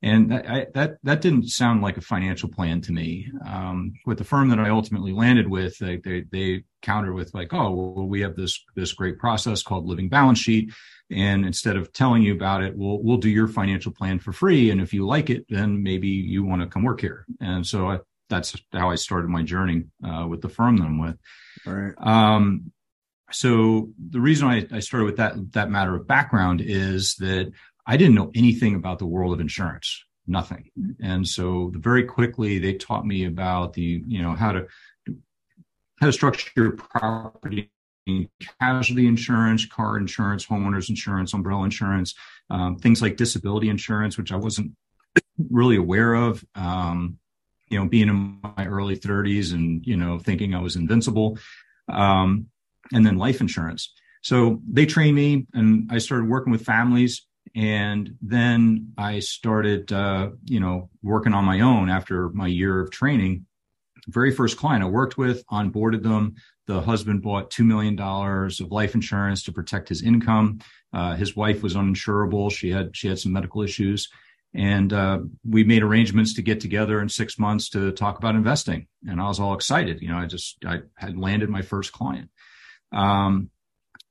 and 0.03 0.31
that, 0.31 0.49
I, 0.49 0.67
that 0.73 0.97
that 1.03 1.21
didn't 1.21 1.49
sound 1.49 1.81
like 1.81 1.97
a 1.97 2.01
financial 2.01 2.49
plan 2.49 2.81
to 2.81 2.91
me. 2.91 3.31
Um, 3.45 3.93
with 4.05 4.17
the 4.17 4.23
firm 4.23 4.49
that 4.49 4.59
I 4.59 4.69
ultimately 4.69 5.13
landed 5.13 5.47
with, 5.47 5.77
they, 5.77 5.97
they, 5.97 6.25
they 6.31 6.63
counter 6.81 7.13
with 7.13 7.33
like, 7.33 7.53
oh, 7.53 7.71
well, 7.71 8.07
we 8.07 8.21
have 8.21 8.35
this 8.35 8.63
this 8.75 8.93
great 8.93 9.19
process 9.19 9.61
called 9.61 9.85
Living 9.85 10.09
Balance 10.09 10.39
Sheet, 10.39 10.71
and 11.11 11.45
instead 11.45 11.75
of 11.75 11.93
telling 11.93 12.23
you 12.23 12.33
about 12.33 12.63
it, 12.63 12.75
we'll 12.75 13.01
we'll 13.03 13.17
do 13.17 13.29
your 13.29 13.47
financial 13.47 13.91
plan 13.91 14.17
for 14.17 14.31
free, 14.31 14.71
and 14.71 14.81
if 14.81 14.93
you 14.93 15.05
like 15.05 15.29
it, 15.29 15.45
then 15.49 15.83
maybe 15.83 16.07
you 16.07 16.43
want 16.43 16.61
to 16.61 16.67
come 16.67 16.83
work 16.83 17.01
here. 17.01 17.25
And 17.39 17.65
so 17.65 17.87
I, 17.87 17.99
that's 18.29 18.55
how 18.71 18.89
I 18.89 18.95
started 18.95 19.29
my 19.29 19.43
journey 19.43 19.83
uh, 20.03 20.25
with 20.27 20.41
the 20.41 20.49
firm 20.49 20.77
that 20.77 20.85
I'm 20.85 20.99
with. 20.99 21.17
All 21.67 21.73
right. 21.73 21.93
Um, 21.99 22.71
so 23.31 23.89
the 23.97 24.19
reason 24.19 24.47
I, 24.47 24.67
I 24.71 24.79
started 24.79 25.05
with 25.05 25.17
that 25.17 25.35
that 25.53 25.69
matter 25.69 25.95
of 25.95 26.07
background 26.07 26.61
is 26.61 27.15
that 27.15 27.51
I 27.91 27.97
didn't 27.97 28.15
know 28.15 28.31
anything 28.33 28.75
about 28.75 28.99
the 28.99 29.05
world 29.05 29.33
of 29.33 29.41
insurance, 29.41 30.05
nothing. 30.25 30.71
And 31.03 31.27
so 31.27 31.73
very 31.75 32.05
quickly 32.05 32.57
they 32.57 32.75
taught 32.75 33.05
me 33.05 33.25
about 33.25 33.73
the, 33.73 34.01
you 34.07 34.21
know, 34.21 34.31
how 34.33 34.53
to 34.53 34.67
how 35.99 36.05
to 36.05 36.13
structure 36.13 36.71
property 36.71 37.69
casualty 38.61 39.07
insurance, 39.07 39.65
car 39.65 39.97
insurance, 39.97 40.45
homeowners 40.45 40.87
insurance, 40.87 41.33
umbrella 41.33 41.65
insurance, 41.65 42.15
um, 42.49 42.77
things 42.77 43.01
like 43.01 43.17
disability 43.17 43.67
insurance, 43.67 44.17
which 44.17 44.31
I 44.31 44.37
wasn't 44.37 44.71
really 45.49 45.75
aware 45.75 46.13
of. 46.13 46.45
Um, 46.55 47.17
you 47.67 47.77
know, 47.77 47.89
being 47.89 48.07
in 48.07 48.39
my 48.57 48.67
early 48.67 48.97
30s 48.97 49.53
and 49.53 49.85
you 49.85 49.97
know 49.97 50.17
thinking 50.17 50.55
I 50.55 50.61
was 50.61 50.77
invincible, 50.77 51.37
um, 51.89 52.47
and 52.93 53.05
then 53.05 53.17
life 53.17 53.41
insurance. 53.41 53.93
So 54.21 54.61
they 54.65 54.85
trained 54.85 55.17
me, 55.17 55.45
and 55.53 55.91
I 55.91 55.97
started 55.97 56.29
working 56.29 56.53
with 56.53 56.63
families 56.63 57.27
and 57.55 58.15
then 58.21 58.93
I 58.97 59.19
started, 59.19 59.91
uh, 59.91 60.31
you 60.45 60.59
know, 60.59 60.89
working 61.03 61.33
on 61.33 61.45
my 61.45 61.61
own 61.61 61.89
after 61.89 62.29
my 62.29 62.47
year 62.47 62.79
of 62.79 62.91
training. 62.91 63.45
Very 64.07 64.31
first 64.31 64.57
client 64.57 64.83
I 64.83 64.87
worked 64.87 65.17
with, 65.17 65.45
onboarded 65.47 66.03
them. 66.03 66.35
The 66.67 66.81
husband 66.81 67.21
bought 67.21 67.51
$2 67.51 67.65
million 67.65 67.99
of 67.99 68.71
life 68.71 68.95
insurance 68.95 69.43
to 69.43 69.51
protect 69.51 69.89
his 69.89 70.03
income. 70.03 70.59
Uh, 70.93 71.15
his 71.15 71.35
wife 71.35 71.61
was 71.61 71.75
uninsurable. 71.75 72.51
She 72.51 72.71
had, 72.71 72.95
she 72.95 73.07
had 73.07 73.19
some 73.19 73.33
medical 73.33 73.61
issues. 73.61 74.09
And 74.53 74.91
uh, 74.91 75.19
we 75.47 75.63
made 75.63 75.83
arrangements 75.83 76.33
to 76.35 76.41
get 76.41 76.59
together 76.59 77.01
in 77.01 77.09
six 77.09 77.39
months 77.39 77.69
to 77.69 77.91
talk 77.91 78.17
about 78.17 78.35
investing. 78.35 78.87
And 79.07 79.21
I 79.21 79.27
was 79.27 79.39
all 79.39 79.53
excited. 79.53 80.01
You 80.01 80.09
know, 80.09 80.17
I 80.17 80.25
just, 80.25 80.57
I 80.65 80.81
had 80.95 81.17
landed 81.17 81.49
my 81.49 81.61
first 81.61 81.91
client. 81.91 82.29
Um, 82.91 83.49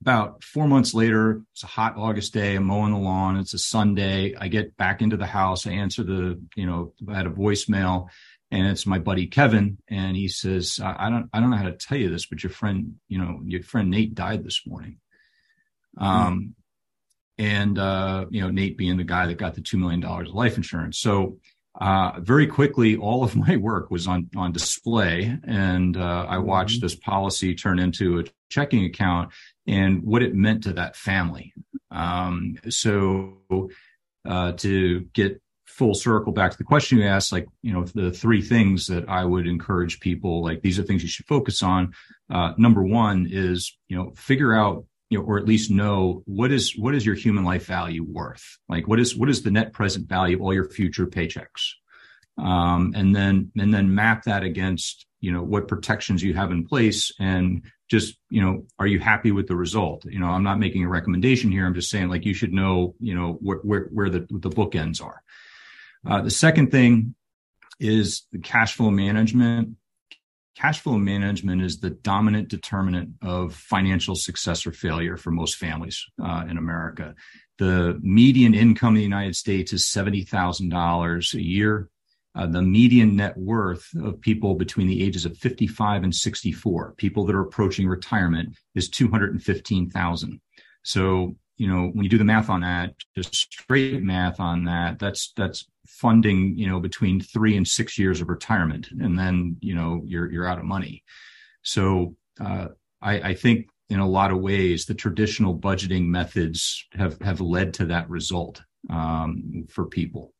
about 0.00 0.42
four 0.42 0.66
months 0.66 0.94
later, 0.94 1.42
it's 1.52 1.62
a 1.62 1.66
hot 1.66 1.96
August 1.96 2.32
day. 2.32 2.56
I'm 2.56 2.64
mowing 2.64 2.92
the 2.92 2.98
lawn. 2.98 3.36
It's 3.36 3.54
a 3.54 3.58
Sunday. 3.58 4.34
I 4.34 4.48
get 4.48 4.76
back 4.76 5.02
into 5.02 5.16
the 5.16 5.26
house. 5.26 5.66
I 5.66 5.72
answer 5.72 6.02
the, 6.02 6.40
you 6.54 6.66
know, 6.66 6.94
I 7.08 7.16
had 7.16 7.26
a 7.26 7.30
voicemail 7.30 8.08
and 8.50 8.66
it's 8.66 8.86
my 8.86 8.98
buddy 8.98 9.26
Kevin. 9.26 9.78
And 9.88 10.16
he 10.16 10.28
says, 10.28 10.80
I, 10.82 11.06
I 11.06 11.10
don't, 11.10 11.28
I 11.32 11.40
don't 11.40 11.50
know 11.50 11.56
how 11.56 11.64
to 11.64 11.72
tell 11.72 11.98
you 11.98 12.08
this, 12.08 12.26
but 12.26 12.42
your 12.42 12.50
friend, 12.50 12.94
you 13.08 13.18
know, 13.18 13.40
your 13.44 13.62
friend 13.62 13.90
Nate 13.90 14.14
died 14.14 14.42
this 14.42 14.62
morning. 14.66 14.98
Um, 15.98 16.54
and, 17.36 17.78
uh, 17.78 18.26
you 18.30 18.40
know, 18.40 18.50
Nate 18.50 18.78
being 18.78 18.96
the 18.96 19.04
guy 19.04 19.26
that 19.26 19.38
got 19.38 19.54
the 19.54 19.60
$2 19.60 19.78
million 19.78 20.02
of 20.02 20.34
life 20.34 20.56
insurance. 20.56 20.98
So, 20.98 21.38
uh, 21.78 22.18
very 22.20 22.46
quickly, 22.46 22.96
all 22.96 23.22
of 23.22 23.36
my 23.36 23.56
work 23.56 23.90
was 23.90 24.08
on 24.08 24.28
on 24.36 24.52
display, 24.52 25.38
and 25.44 25.96
uh, 25.96 26.26
I 26.28 26.38
watched 26.38 26.78
mm-hmm. 26.78 26.86
this 26.86 26.96
policy 26.96 27.54
turn 27.54 27.78
into 27.78 28.18
a 28.18 28.24
checking 28.48 28.84
account 28.84 29.32
and 29.66 30.02
what 30.02 30.22
it 30.22 30.34
meant 30.34 30.64
to 30.64 30.72
that 30.74 30.96
family. 30.96 31.52
Um, 31.90 32.56
so 32.68 33.38
uh, 34.28 34.52
to 34.52 35.00
get 35.12 35.40
full 35.66 35.94
circle 35.94 36.32
back 36.32 36.50
to 36.50 36.58
the 36.58 36.64
question 36.64 36.98
you 36.98 37.04
asked, 37.04 37.32
like, 37.32 37.46
you 37.62 37.72
know, 37.72 37.84
the 37.84 38.10
three 38.10 38.42
things 38.42 38.86
that 38.86 39.08
I 39.08 39.24
would 39.24 39.46
encourage 39.46 40.00
people, 40.00 40.42
like, 40.42 40.62
these 40.62 40.78
are 40.78 40.82
things 40.82 41.02
you 41.02 41.08
should 41.08 41.26
focus 41.26 41.62
on. 41.62 41.92
Uh, 42.28 42.52
number 42.58 42.82
one 42.82 43.26
is, 43.30 43.78
you 43.88 43.96
know, 43.96 44.12
figure 44.16 44.54
out, 44.54 44.84
you 45.08 45.18
know, 45.18 45.24
or 45.24 45.38
at 45.38 45.46
least 45.46 45.70
know 45.70 46.22
what 46.26 46.52
is, 46.52 46.76
what 46.76 46.94
is 46.94 47.06
your 47.06 47.14
human 47.14 47.44
life 47.44 47.66
value 47.66 48.04
worth? 48.04 48.58
Like, 48.68 48.86
what 48.88 49.00
is, 49.00 49.16
what 49.16 49.30
is 49.30 49.42
the 49.42 49.50
net 49.50 49.72
present 49.72 50.08
value 50.08 50.36
of 50.36 50.42
all 50.42 50.54
your 50.54 50.68
future 50.68 51.06
paychecks? 51.06 51.72
Um, 52.38 52.92
and 52.94 53.14
then, 53.14 53.50
and 53.58 53.72
then 53.72 53.94
map 53.94 54.24
that 54.24 54.42
against, 54.42 55.06
you 55.20 55.32
know, 55.32 55.42
what 55.42 55.68
protections 55.68 56.22
you 56.22 56.34
have 56.34 56.50
in 56.50 56.66
place 56.66 57.12
and 57.18 57.62
just 57.90 58.16
you 58.30 58.40
know 58.40 58.64
are 58.78 58.86
you 58.86 58.98
happy 58.98 59.32
with 59.32 59.48
the 59.48 59.56
result? 59.56 60.04
You 60.04 60.20
know 60.20 60.28
i'm 60.28 60.44
not 60.44 60.58
making 60.58 60.84
a 60.84 60.88
recommendation 60.88 61.50
here. 61.50 61.66
I'm 61.66 61.74
just 61.74 61.90
saying 61.90 62.08
like 62.08 62.24
you 62.24 62.34
should 62.34 62.52
know 62.52 62.94
you 63.00 63.14
know 63.14 63.32
where 63.40 63.58
where, 63.58 63.84
where 63.92 64.10
the 64.10 64.20
the 64.30 64.50
bookends 64.50 65.02
are. 65.02 65.22
Uh, 66.08 66.22
the 66.22 66.30
second 66.30 66.70
thing 66.70 67.14
is 67.78 68.26
the 68.32 68.38
cash 68.38 68.74
flow 68.74 68.90
management. 68.90 69.76
Cash 70.56 70.80
flow 70.80 70.98
management 70.98 71.62
is 71.62 71.80
the 71.80 71.90
dominant 71.90 72.48
determinant 72.48 73.10
of 73.22 73.54
financial 73.54 74.14
success 74.14 74.66
or 74.66 74.72
failure 74.72 75.16
for 75.16 75.30
most 75.30 75.56
families 75.56 76.06
uh, 76.22 76.44
in 76.48 76.56
america. 76.56 77.14
The 77.58 77.98
median 78.02 78.54
income 78.54 78.90
in 78.90 78.96
the 78.96 79.02
united 79.02 79.36
states 79.36 79.72
is 79.72 79.84
$70000 79.84 81.34
a 81.34 81.42
year 81.42 81.90
uh, 82.34 82.46
the 82.46 82.62
median 82.62 83.16
net 83.16 83.36
worth 83.36 83.88
of 84.02 84.20
people 84.20 84.54
between 84.54 84.86
the 84.86 85.02
ages 85.02 85.24
of 85.24 85.36
55 85.36 86.04
and 86.04 86.14
64, 86.14 86.94
people 86.96 87.24
that 87.26 87.34
are 87.34 87.42
approaching 87.42 87.88
retirement, 87.88 88.56
is 88.74 88.88
215,000. 88.88 90.40
So, 90.82 91.36
you 91.56 91.68
know, 91.68 91.88
when 91.88 92.04
you 92.04 92.08
do 92.08 92.18
the 92.18 92.24
math 92.24 92.48
on 92.48 92.60
that, 92.60 92.94
just 93.16 93.34
straight 93.34 94.02
math 94.02 94.38
on 94.40 94.64
that, 94.64 94.98
that's 94.98 95.32
that's 95.36 95.66
funding, 95.86 96.56
you 96.56 96.68
know, 96.68 96.80
between 96.80 97.20
three 97.20 97.56
and 97.56 97.66
six 97.66 97.98
years 97.98 98.20
of 98.20 98.28
retirement, 98.28 98.88
and 98.92 99.18
then 99.18 99.56
you 99.60 99.74
know 99.74 100.02
you're 100.06 100.30
you're 100.30 100.48
out 100.48 100.58
of 100.58 100.64
money. 100.64 101.02
So, 101.62 102.14
uh, 102.40 102.68
I, 103.02 103.20
I 103.20 103.34
think 103.34 103.68
in 103.90 103.98
a 103.98 104.08
lot 104.08 104.30
of 104.30 104.38
ways, 104.38 104.86
the 104.86 104.94
traditional 104.94 105.58
budgeting 105.58 106.06
methods 106.06 106.86
have 106.92 107.20
have 107.20 107.40
led 107.40 107.74
to 107.74 107.86
that 107.86 108.08
result 108.08 108.62
um, 108.88 109.66
for 109.68 109.84
people. 109.86 110.32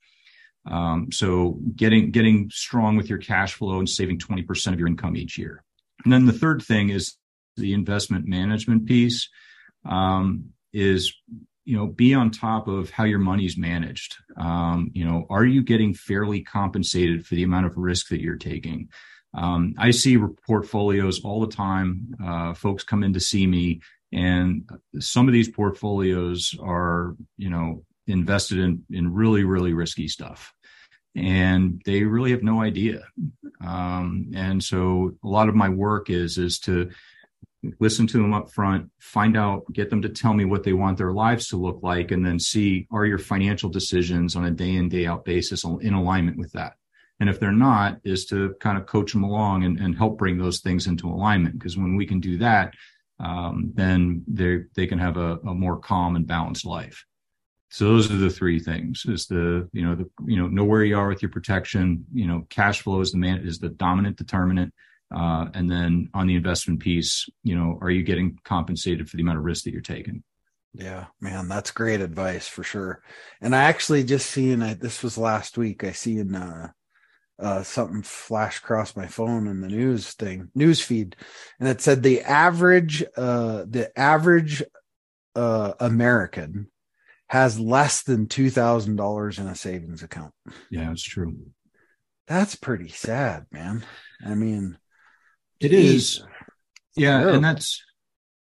Um, 0.70 1.10
so 1.10 1.58
getting 1.74 2.12
getting 2.12 2.48
strong 2.50 2.96
with 2.96 3.08
your 3.08 3.18
cash 3.18 3.54
flow 3.54 3.78
and 3.78 3.88
saving 3.88 4.18
20% 4.18 4.72
of 4.72 4.78
your 4.78 4.88
income 4.88 5.16
each 5.16 5.36
year. 5.36 5.64
And 6.04 6.12
then 6.12 6.26
the 6.26 6.32
third 6.32 6.62
thing 6.62 6.90
is 6.90 7.16
the 7.56 7.74
investment 7.74 8.26
management 8.26 8.86
piece 8.86 9.28
um, 9.84 10.50
is 10.72 11.12
you 11.64 11.76
know 11.76 11.86
be 11.86 12.14
on 12.14 12.30
top 12.30 12.68
of 12.68 12.90
how 12.90 13.04
your 13.04 13.18
money 13.18 13.44
is 13.44 13.58
managed. 13.58 14.16
Um, 14.36 14.90
you 14.94 15.04
know, 15.04 15.26
are 15.28 15.44
you 15.44 15.62
getting 15.62 15.92
fairly 15.92 16.42
compensated 16.42 17.26
for 17.26 17.34
the 17.34 17.42
amount 17.42 17.66
of 17.66 17.76
risk 17.76 18.08
that 18.08 18.20
you're 18.20 18.36
taking? 18.36 18.88
Um, 19.34 19.74
I 19.78 19.90
see 19.90 20.18
portfolios 20.46 21.24
all 21.24 21.40
the 21.40 21.54
time. 21.54 22.14
Uh, 22.22 22.54
folks 22.54 22.82
come 22.82 23.04
in 23.04 23.12
to 23.12 23.20
see 23.20 23.46
me, 23.46 23.80
and 24.12 24.68
some 24.98 25.28
of 25.28 25.32
these 25.32 25.48
portfolios 25.48 26.54
are, 26.60 27.14
you 27.36 27.50
know, 27.50 27.84
invested 28.06 28.58
in 28.58 28.84
in 28.90 29.12
really 29.12 29.44
really 29.44 29.72
risky 29.72 30.08
stuff 30.08 30.52
and 31.14 31.82
they 31.84 32.02
really 32.04 32.30
have 32.30 32.42
no 32.42 32.62
idea. 32.62 33.02
Um, 33.64 34.30
and 34.34 34.62
so 34.62 35.16
a 35.24 35.28
lot 35.28 35.48
of 35.48 35.54
my 35.54 35.68
work 35.68 36.10
is 36.10 36.38
is 36.38 36.58
to 36.60 36.90
listen 37.78 38.06
to 38.06 38.16
them 38.16 38.32
up 38.32 38.50
front 38.50 38.90
find 39.00 39.36
out 39.36 39.70
get 39.70 39.90
them 39.90 40.00
to 40.00 40.08
tell 40.08 40.32
me 40.32 40.46
what 40.46 40.62
they 40.62 40.72
want 40.72 40.96
their 40.96 41.12
lives 41.12 41.48
to 41.48 41.58
look 41.58 41.80
like 41.82 42.10
and 42.10 42.24
then 42.24 42.38
see 42.38 42.86
are 42.90 43.04
your 43.04 43.18
financial 43.18 43.68
decisions 43.68 44.34
on 44.34 44.46
a 44.46 44.50
day 44.50 44.76
in 44.76 44.88
day 44.88 45.04
out 45.04 45.26
basis 45.26 45.64
in 45.64 45.92
alignment 45.92 46.38
with 46.38 46.52
that? 46.52 46.74
And 47.18 47.28
if 47.28 47.38
they're 47.38 47.52
not 47.52 47.98
is 48.02 48.24
to 48.26 48.54
kind 48.60 48.78
of 48.78 48.86
coach 48.86 49.12
them 49.12 49.24
along 49.24 49.64
and, 49.64 49.78
and 49.78 49.96
help 49.96 50.16
bring 50.16 50.38
those 50.38 50.60
things 50.60 50.86
into 50.86 51.06
alignment. 51.06 51.58
Because 51.58 51.76
when 51.76 51.96
we 51.96 52.06
can 52.06 52.20
do 52.20 52.38
that 52.38 52.72
um, 53.18 53.72
then 53.74 54.24
they 54.26 54.60
they 54.74 54.86
can 54.86 54.98
have 54.98 55.16
a, 55.16 55.36
a 55.46 55.54
more 55.54 55.78
calm 55.78 56.16
and 56.16 56.26
balanced 56.26 56.64
life 56.64 57.04
so 57.70 57.84
those 57.84 58.10
are 58.10 58.16
the 58.16 58.30
three 58.30 58.58
things: 58.58 59.04
is 59.06 59.26
the 59.26 59.68
you 59.72 59.82
know 59.86 59.94
the 59.94 60.10
you 60.26 60.36
know 60.36 60.48
know 60.48 60.64
where 60.64 60.82
you 60.82 60.98
are 60.98 61.08
with 61.08 61.22
your 61.22 61.30
protection. 61.30 62.04
You 62.12 62.26
know, 62.26 62.46
cash 62.50 62.82
flow 62.82 63.00
is 63.00 63.12
the 63.12 63.18
man 63.18 63.46
is 63.46 63.58
the 63.58 63.68
dominant 63.68 64.16
determinant, 64.16 64.74
uh, 65.14 65.46
and 65.54 65.70
then 65.70 66.10
on 66.12 66.26
the 66.26 66.34
investment 66.34 66.80
piece, 66.80 67.28
you 67.44 67.56
know, 67.56 67.78
are 67.80 67.90
you 67.90 68.02
getting 68.02 68.38
compensated 68.44 69.08
for 69.08 69.16
the 69.16 69.22
amount 69.22 69.38
of 69.38 69.44
risk 69.44 69.64
that 69.64 69.72
you're 69.72 69.82
taking? 69.82 70.24
Yeah, 70.74 71.06
man, 71.20 71.48
that's 71.48 71.70
great 71.70 72.00
advice 72.00 72.48
for 72.48 72.64
sure. 72.64 73.02
And 73.40 73.54
I 73.54 73.64
actually 73.64 74.02
just 74.02 74.30
seen. 74.30 74.58
This 74.80 75.04
was 75.04 75.16
last 75.16 75.56
week. 75.56 75.84
I 75.84 75.92
seen 75.92 76.34
uh, 76.34 76.70
uh, 77.38 77.62
something 77.62 78.02
flash 78.02 78.58
across 78.58 78.96
my 78.96 79.06
phone 79.06 79.46
in 79.46 79.60
the 79.60 79.68
news 79.68 80.12
thing, 80.14 80.48
news 80.56 80.80
feed, 80.80 81.14
and 81.60 81.68
it 81.68 81.80
said 81.80 82.02
the 82.02 82.22
average, 82.22 83.04
uh, 83.16 83.64
the 83.68 83.96
average 83.96 84.64
uh, 85.36 85.74
American 85.78 86.68
has 87.30 87.60
less 87.60 88.02
than 88.02 88.26
two 88.26 88.50
thousand 88.50 88.96
dollars 88.96 89.38
in 89.38 89.46
a 89.46 89.54
savings 89.54 90.02
account. 90.02 90.32
Yeah, 90.70 90.90
it's 90.90 91.02
true. 91.02 91.36
That's 92.26 92.54
pretty 92.54 92.88
sad, 92.88 93.46
man. 93.50 93.84
I 94.24 94.34
mean, 94.34 94.78
it 95.60 95.70
geez, 95.70 95.94
is. 95.94 96.24
Yeah, 96.96 97.18
terrible. 97.18 97.36
and 97.36 97.44
that's 97.44 97.82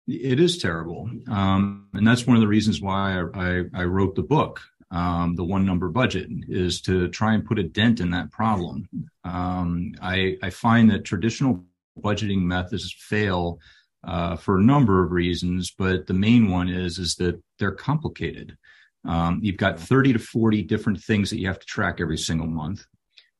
it 0.08 0.40
is 0.40 0.58
terrible, 0.58 1.10
um, 1.30 1.88
and 1.94 2.06
that's 2.06 2.28
one 2.28 2.36
of 2.36 2.42
the 2.42 2.48
reasons 2.48 2.82
why 2.82 3.20
I, 3.20 3.24
I, 3.36 3.64
I 3.74 3.84
wrote 3.86 4.16
the 4.16 4.24
book 4.24 4.60
um, 4.94 5.36
the 5.36 5.44
one 5.44 5.66
number 5.66 5.90
budget 5.90 6.30
is 6.48 6.80
to 6.82 7.08
try 7.10 7.34
and 7.34 7.44
put 7.44 7.58
a 7.58 7.64
dent 7.64 8.00
in 8.00 8.12
that 8.12 8.32
problem. 8.32 8.88
Um, 9.24 9.94
I, 10.00 10.38
I, 10.44 10.52
find 10.52 10.92
that 10.92 11.04
traditional 11.04 11.66
budgeting 12.00 12.42
methods 12.42 12.94
fail 12.96 13.60
uh, 14.04 14.36
for 14.36 14.58
a 14.58 14.64
number 14.64 15.04
of 15.04 15.12
reasons, 15.12 15.74
but 15.76 16.06
the 16.06 16.14
main 16.14 16.52
one 16.52 16.70
is 16.70 17.00
is 17.00 17.16
that 17.16 17.42
they're 17.58 17.72
complicated. 17.72 18.56
Um, 19.06 19.40
you've 19.44 19.58
got 19.58 19.80
30 19.80 20.14
to 20.14 20.20
40 20.20 20.64
different 20.64 21.02
things 21.02 21.30
that 21.30 21.40
you 21.40 21.48
have 21.48 21.60
to 21.60 21.66
track 21.66 22.00
every 22.00 22.18
single 22.18 22.48
month. 22.48 22.86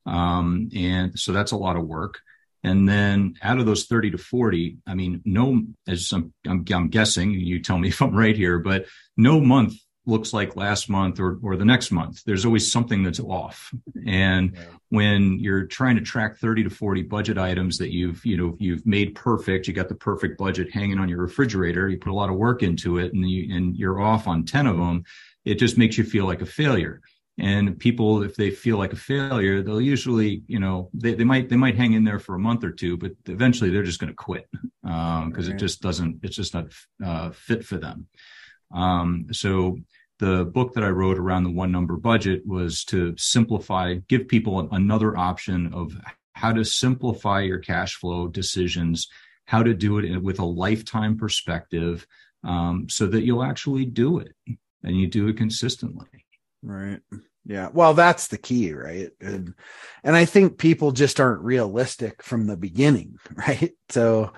Um, 0.06 0.68
and 0.74 1.18
so 1.18 1.32
that's 1.32 1.52
a 1.52 1.56
lot 1.56 1.76
of 1.76 1.86
work. 1.86 2.20
And 2.62 2.88
then 2.88 3.34
out 3.42 3.58
of 3.58 3.66
those 3.66 3.84
30 3.84 4.12
to 4.12 4.18
40, 4.18 4.78
I 4.86 4.94
mean, 4.94 5.20
no, 5.24 5.62
as 5.86 6.10
I'm, 6.12 6.32
I'm, 6.46 6.64
I'm 6.72 6.88
guessing, 6.88 7.32
you 7.32 7.62
tell 7.62 7.78
me 7.78 7.88
if 7.90 8.00
I'm 8.02 8.16
right 8.16 8.36
here, 8.36 8.58
but 8.58 8.86
no 9.16 9.40
month 9.40 9.74
looks 10.06 10.32
like 10.34 10.54
last 10.54 10.90
month 10.90 11.18
or, 11.18 11.38
or 11.42 11.56
the 11.56 11.64
next 11.64 11.90
month. 11.90 12.22
There's 12.24 12.44
always 12.44 12.70
something 12.70 13.02
that's 13.02 13.20
off. 13.20 13.72
And 14.06 14.52
yeah. 14.54 14.62
when 14.90 15.38
you're 15.38 15.64
trying 15.64 15.96
to 15.96 16.02
track 16.02 16.36
30 16.36 16.64
to 16.64 16.70
40 16.70 17.02
budget 17.02 17.38
items 17.38 17.78
that 17.78 17.90
you've, 17.90 18.24
you 18.24 18.36
know, 18.36 18.54
you've 18.58 18.84
made 18.86 19.14
perfect, 19.14 19.66
you 19.66 19.72
got 19.72 19.88
the 19.88 19.94
perfect 19.94 20.36
budget 20.36 20.70
hanging 20.72 20.98
on 20.98 21.08
your 21.08 21.20
refrigerator, 21.20 21.88
you 21.88 21.96
put 21.98 22.12
a 22.12 22.14
lot 22.14 22.28
of 22.28 22.36
work 22.36 22.62
into 22.62 22.98
it 22.98 23.14
and 23.14 23.28
you, 23.28 23.54
and 23.54 23.76
you're 23.76 24.00
off 24.00 24.28
on 24.28 24.44
10 24.44 24.66
of 24.66 24.76
them, 24.76 25.04
it 25.44 25.56
just 25.56 25.78
makes 25.78 25.98
you 25.98 26.04
feel 26.04 26.26
like 26.26 26.42
a 26.42 26.46
failure. 26.46 27.00
And 27.36 27.78
people, 27.78 28.22
if 28.22 28.36
they 28.36 28.50
feel 28.50 28.78
like 28.78 28.92
a 28.92 28.96
failure, 28.96 29.60
they'll 29.60 29.80
usually, 29.80 30.44
you 30.46 30.60
know, 30.60 30.90
they, 30.94 31.14
they 31.14 31.24
might, 31.24 31.48
they 31.48 31.56
might 31.56 31.76
hang 31.76 31.94
in 31.94 32.04
there 32.04 32.20
for 32.20 32.36
a 32.36 32.38
month 32.38 32.62
or 32.62 32.70
two, 32.70 32.96
but 32.96 33.12
eventually 33.26 33.70
they're 33.70 33.82
just 33.82 33.98
going 33.98 34.12
to 34.12 34.14
quit. 34.14 34.48
Um, 34.84 35.32
cause 35.32 35.48
right. 35.48 35.56
it 35.56 35.58
just 35.58 35.80
doesn't, 35.80 36.20
it's 36.22 36.36
just 36.36 36.54
not, 36.54 36.66
uh, 37.04 37.30
fit 37.30 37.64
for 37.64 37.76
them. 37.76 38.06
Um, 38.72 39.26
so 39.32 39.78
the 40.20 40.44
book 40.44 40.74
that 40.74 40.84
I 40.84 40.90
wrote 40.90 41.18
around 41.18 41.42
the 41.42 41.50
one 41.50 41.72
number 41.72 41.96
budget 41.96 42.46
was 42.46 42.84
to 42.84 43.14
simplify, 43.16 43.94
give 44.08 44.28
people 44.28 44.68
another 44.70 45.16
option 45.16 45.72
of 45.74 45.98
how 46.34 46.52
to 46.52 46.64
simplify 46.64 47.40
your 47.40 47.58
cash 47.58 47.96
flow 47.96 48.28
decisions, 48.28 49.08
how 49.46 49.64
to 49.64 49.74
do 49.74 49.98
it 49.98 50.22
with 50.22 50.38
a 50.38 50.44
lifetime 50.44 51.16
perspective, 51.16 52.06
um, 52.44 52.86
so 52.88 53.06
that 53.06 53.24
you'll 53.24 53.42
actually 53.42 53.86
do 53.86 54.18
it 54.18 54.34
and 54.84 54.96
you 54.96 55.08
do 55.08 55.26
it 55.28 55.36
consistently. 55.36 56.06
Right. 56.62 57.00
Yeah. 57.44 57.68
Well, 57.72 57.94
that's 57.94 58.28
the 58.28 58.38
key, 58.38 58.72
right? 58.72 59.10
And 59.20 59.54
and 60.02 60.14
I 60.16 60.24
think 60.24 60.58
people 60.58 60.92
just 60.92 61.20
aren't 61.20 61.42
realistic 61.42 62.22
from 62.22 62.46
the 62.46 62.56
beginning, 62.56 63.16
right? 63.34 63.72
So 63.88 64.32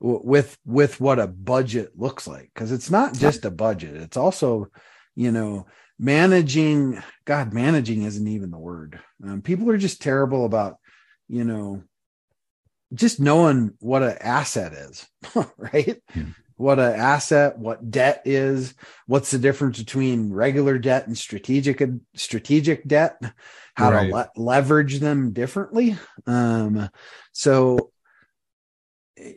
with 0.00 0.56
with 0.64 1.00
what 1.00 1.18
a 1.18 1.26
budget 1.26 1.90
looks 1.96 2.26
like 2.26 2.50
because 2.54 2.70
it's 2.70 2.90
not 2.90 3.14
just 3.14 3.44
a 3.44 3.50
budget 3.50 3.96
it's 3.96 4.16
also 4.16 4.68
you 5.16 5.32
know 5.32 5.66
managing 5.98 7.02
god 7.24 7.52
managing 7.52 8.02
isn't 8.02 8.28
even 8.28 8.50
the 8.50 8.58
word 8.58 9.00
um, 9.24 9.42
people 9.42 9.68
are 9.70 9.76
just 9.76 10.00
terrible 10.00 10.44
about 10.44 10.76
you 11.28 11.42
know 11.42 11.82
just 12.94 13.18
knowing 13.18 13.72
what 13.80 14.02
an 14.02 14.16
asset 14.20 14.72
is 14.72 15.06
right 15.56 16.00
yeah. 16.14 16.22
What 16.58 16.78
an 16.78 16.94
asset 16.94 17.58
what 17.58 17.90
debt 17.90 18.22
is 18.24 18.74
what's 19.06 19.30
the 19.30 19.38
difference 19.38 19.78
between 19.78 20.32
regular 20.32 20.78
debt 20.78 21.06
and 21.06 21.16
strategic 21.16 21.82
strategic 22.14 22.86
debt 22.86 23.20
how 23.74 23.90
right. 23.90 24.08
to 24.08 24.14
le- 24.14 24.30
leverage 24.36 24.98
them 24.98 25.32
differently 25.32 25.96
um 26.26 26.90
so 27.32 27.90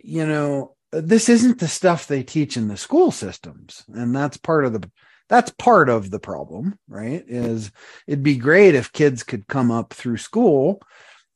you 0.04 0.26
know 0.26 0.76
this 0.92 1.30
isn't 1.30 1.60
the 1.60 1.68
stuff 1.68 2.08
they 2.08 2.24
teach 2.24 2.58
in 2.58 2.68
the 2.68 2.78
school 2.78 3.12
systems 3.12 3.84
and 3.94 4.16
that's 4.16 4.38
part 4.38 4.66
of 4.66 4.74
the 4.74 4.92
that's 5.32 5.52
part 5.52 5.88
of 5.88 6.12
the 6.12 6.20
problem, 6.20 6.78
right? 6.90 7.24
Is 7.26 7.72
it'd 8.06 8.22
be 8.22 8.36
great 8.36 8.76
if 8.76 8.92
kids 8.92 9.24
could 9.24 9.48
come 9.48 9.72
up 9.72 9.94
through 9.94 10.18
school 10.18 10.82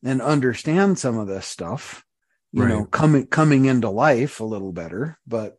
and 0.03 0.21
understand 0.21 0.99
some 0.99 1.17
of 1.17 1.29
this 1.29 1.47
stuff, 1.47 2.03
you 2.51 2.63
right. 2.63 2.69
know, 2.69 2.83
coming 2.83 3.25
coming 3.27 3.65
into 3.65 3.89
life 3.89 4.41
a 4.41 4.43
little 4.43 4.73
better, 4.73 5.17
but 5.25 5.57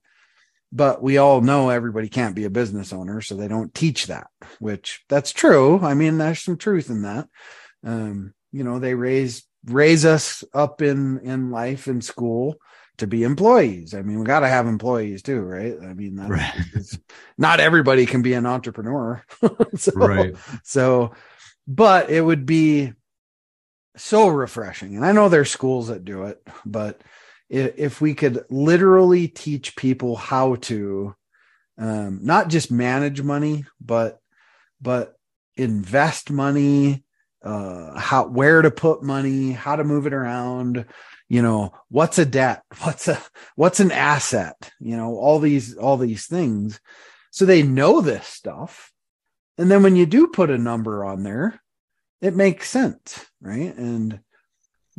but 0.72 1.02
we 1.02 1.18
all 1.18 1.40
know 1.40 1.70
everybody 1.70 2.08
can't 2.08 2.34
be 2.34 2.44
a 2.44 2.50
business 2.50 2.92
owner, 2.92 3.20
so 3.20 3.34
they 3.34 3.48
don't 3.48 3.74
teach 3.74 4.06
that, 4.06 4.28
which 4.58 5.04
that's 5.08 5.32
true. 5.32 5.80
I 5.80 5.94
mean, 5.94 6.18
there's 6.18 6.42
some 6.42 6.56
truth 6.56 6.90
in 6.90 7.02
that. 7.02 7.28
Um, 7.84 8.34
you 8.52 8.64
know, 8.64 8.78
they 8.78 8.94
raise 8.94 9.44
raise 9.64 10.04
us 10.04 10.44
up 10.54 10.82
in 10.82 11.20
in 11.20 11.50
life 11.50 11.88
in 11.88 12.00
school 12.00 12.56
to 12.98 13.06
be 13.06 13.22
employees. 13.22 13.94
I 13.94 14.02
mean, 14.02 14.18
we 14.18 14.24
got 14.24 14.40
to 14.40 14.48
have 14.48 14.66
employees 14.66 15.22
too, 15.22 15.40
right? 15.40 15.74
I 15.82 15.92
mean, 15.92 16.16
right. 16.16 16.54
not 17.38 17.60
everybody 17.60 18.06
can 18.06 18.22
be 18.22 18.32
an 18.32 18.46
entrepreneur. 18.46 19.22
so, 19.76 19.92
right. 19.92 20.34
So, 20.64 21.12
but 21.66 22.10
it 22.10 22.22
would 22.22 22.46
be 22.46 22.92
so 23.96 24.28
refreshing. 24.28 24.96
And 24.96 25.04
I 25.04 25.12
know 25.12 25.28
there's 25.28 25.50
schools 25.50 25.88
that 25.88 26.04
do 26.04 26.24
it, 26.24 26.42
but 26.64 27.00
if, 27.48 28.00
we 28.00 28.14
could 28.14 28.44
literally 28.50 29.28
teach 29.28 29.76
people 29.76 30.16
how 30.16 30.56
to 30.56 31.14
um, 31.78 32.20
not 32.22 32.48
just 32.48 32.70
manage 32.70 33.22
money, 33.22 33.64
but 33.80 34.20
but 34.80 35.16
invest 35.56 36.30
money, 36.30 37.04
uh, 37.42 37.98
how 37.98 38.26
where 38.26 38.62
to 38.62 38.70
put 38.70 39.02
money, 39.02 39.52
how 39.52 39.76
to 39.76 39.84
move 39.84 40.06
it 40.06 40.12
around, 40.12 40.86
you 41.28 41.42
know 41.42 41.72
what's 41.88 42.18
a 42.18 42.24
debt 42.24 42.62
what's 42.82 43.08
a 43.08 43.20
what's 43.56 43.80
an 43.80 43.90
asset 43.90 44.70
you 44.80 44.96
know 44.96 45.16
all 45.16 45.38
these 45.38 45.76
all 45.76 45.96
these 45.96 46.26
things. 46.26 46.80
So 47.30 47.44
they 47.44 47.62
know 47.62 48.00
this 48.00 48.26
stuff. 48.26 48.92
And 49.58 49.70
then 49.70 49.82
when 49.82 49.96
you 49.96 50.06
do 50.06 50.28
put 50.28 50.50
a 50.50 50.58
number 50.58 51.04
on 51.04 51.22
there 51.22 51.60
it 52.20 52.34
makes 52.34 52.70
sense 52.70 53.26
right? 53.40 53.76
And 53.76 54.20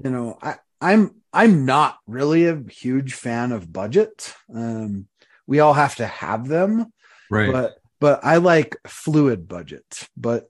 you 0.04 0.10
know 0.10 0.38
i 0.42 0.56
i'm 0.80 1.16
i'm 1.38 1.66
not 1.66 1.98
really 2.08 2.48
a 2.48 2.64
huge 2.70 3.14
fan 3.14 3.52
of 3.52 3.72
budgets 3.72 4.34
um 4.54 5.08
we 5.46 5.60
all 5.60 5.74
have 5.74 5.96
to 5.96 6.06
have 6.06 6.48
them 6.48 6.92
right 7.30 7.52
but 7.52 7.78
but 8.00 8.20
i 8.24 8.38
like 8.38 8.76
fluid 8.88 9.48
budgets 9.48 10.08
but 10.18 10.50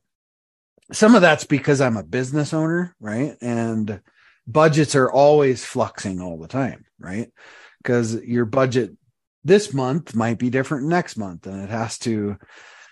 some 0.91 1.15
of 1.15 1.21
that's 1.21 1.43
because 1.43 1.81
i'm 1.81 1.97
a 1.97 2.03
business 2.03 2.53
owner 2.53 2.95
right 2.99 3.35
and 3.41 4.01
budgets 4.47 4.95
are 4.95 5.11
always 5.11 5.63
fluxing 5.63 6.21
all 6.21 6.39
the 6.39 6.47
time, 6.47 6.85
right? 6.99 7.29
Because 7.83 8.15
your 8.23 8.45
budget 8.45 8.93
this 9.43 9.73
month 9.73 10.15
might 10.15 10.39
be 10.39 10.49
different 10.49 10.87
next 10.87 11.17
month, 11.17 11.45
and 11.45 11.61
it 11.61 11.69
has 11.69 11.99
to, 11.99 12.37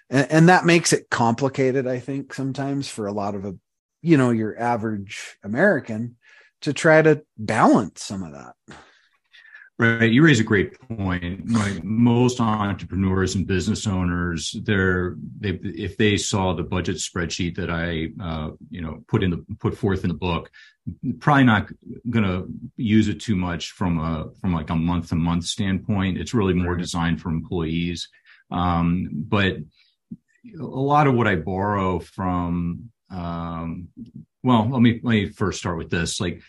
and, 0.09 0.31
and, 0.31 0.49
that 0.49 0.65
makes 0.65 0.93
it 0.93 1.09
complicated. 1.09 1.87
I 1.87 1.99
think 1.99 2.33
sometimes 2.33 2.87
for 2.87 3.07
a 3.07 3.13
lot 3.13 3.35
of 3.35 3.45
a, 3.45 3.55
you 4.01 4.17
know, 4.17 4.29
your 4.29 4.59
average 4.59 5.37
American 5.43 6.17
to 6.65 6.73
try 6.73 7.01
to 7.01 7.23
balance 7.37 8.03
some 8.03 8.21
of 8.23 8.33
that. 8.33 8.53
Right. 9.77 10.09
You 10.09 10.23
raise 10.23 10.39
a 10.39 10.43
great 10.43 10.79
point. 10.79 11.51
Like 11.51 11.83
most 11.83 12.39
entrepreneurs 12.39 13.35
and 13.35 13.45
business 13.45 13.85
owners, 13.85 14.55
they're, 14.63 15.15
they, 15.39 15.59
if 15.61 15.97
they 15.97 16.15
saw 16.15 16.53
the 16.53 16.63
budget 16.63 16.95
spreadsheet 16.95 17.55
that 17.57 17.69
I, 17.69 18.07
uh, 18.23 18.51
you 18.69 18.81
know, 18.81 19.03
put 19.09 19.21
in 19.21 19.31
the, 19.31 19.45
put 19.59 19.77
forth 19.77 20.05
in 20.05 20.07
the 20.07 20.13
book, 20.15 20.49
probably 21.19 21.43
not 21.43 21.69
going 22.09 22.23
to 22.23 22.47
use 22.77 23.09
it 23.09 23.19
too 23.19 23.35
much 23.35 23.71
from 23.71 23.99
a, 23.99 24.29
from 24.39 24.53
like 24.53 24.69
a 24.69 24.75
month 24.75 25.09
to 25.09 25.15
month 25.15 25.43
standpoint. 25.43 26.17
It's 26.17 26.33
really 26.33 26.53
more 26.53 26.77
designed 26.77 27.19
for 27.19 27.29
employees. 27.29 28.07
Um, 28.51 29.09
but 29.11 29.57
a 30.57 30.63
lot 30.63 31.07
of 31.07 31.15
what 31.15 31.27
I 31.27 31.35
borrow 31.35 31.99
from, 31.99 32.91
um, 33.11 33.89
well, 34.41 34.69
let 34.69 34.81
me, 34.81 35.01
let 35.03 35.11
me 35.11 35.29
first 35.29 35.59
start 35.59 35.77
with 35.77 35.89
this. 35.89 36.21
Like, 36.21 36.41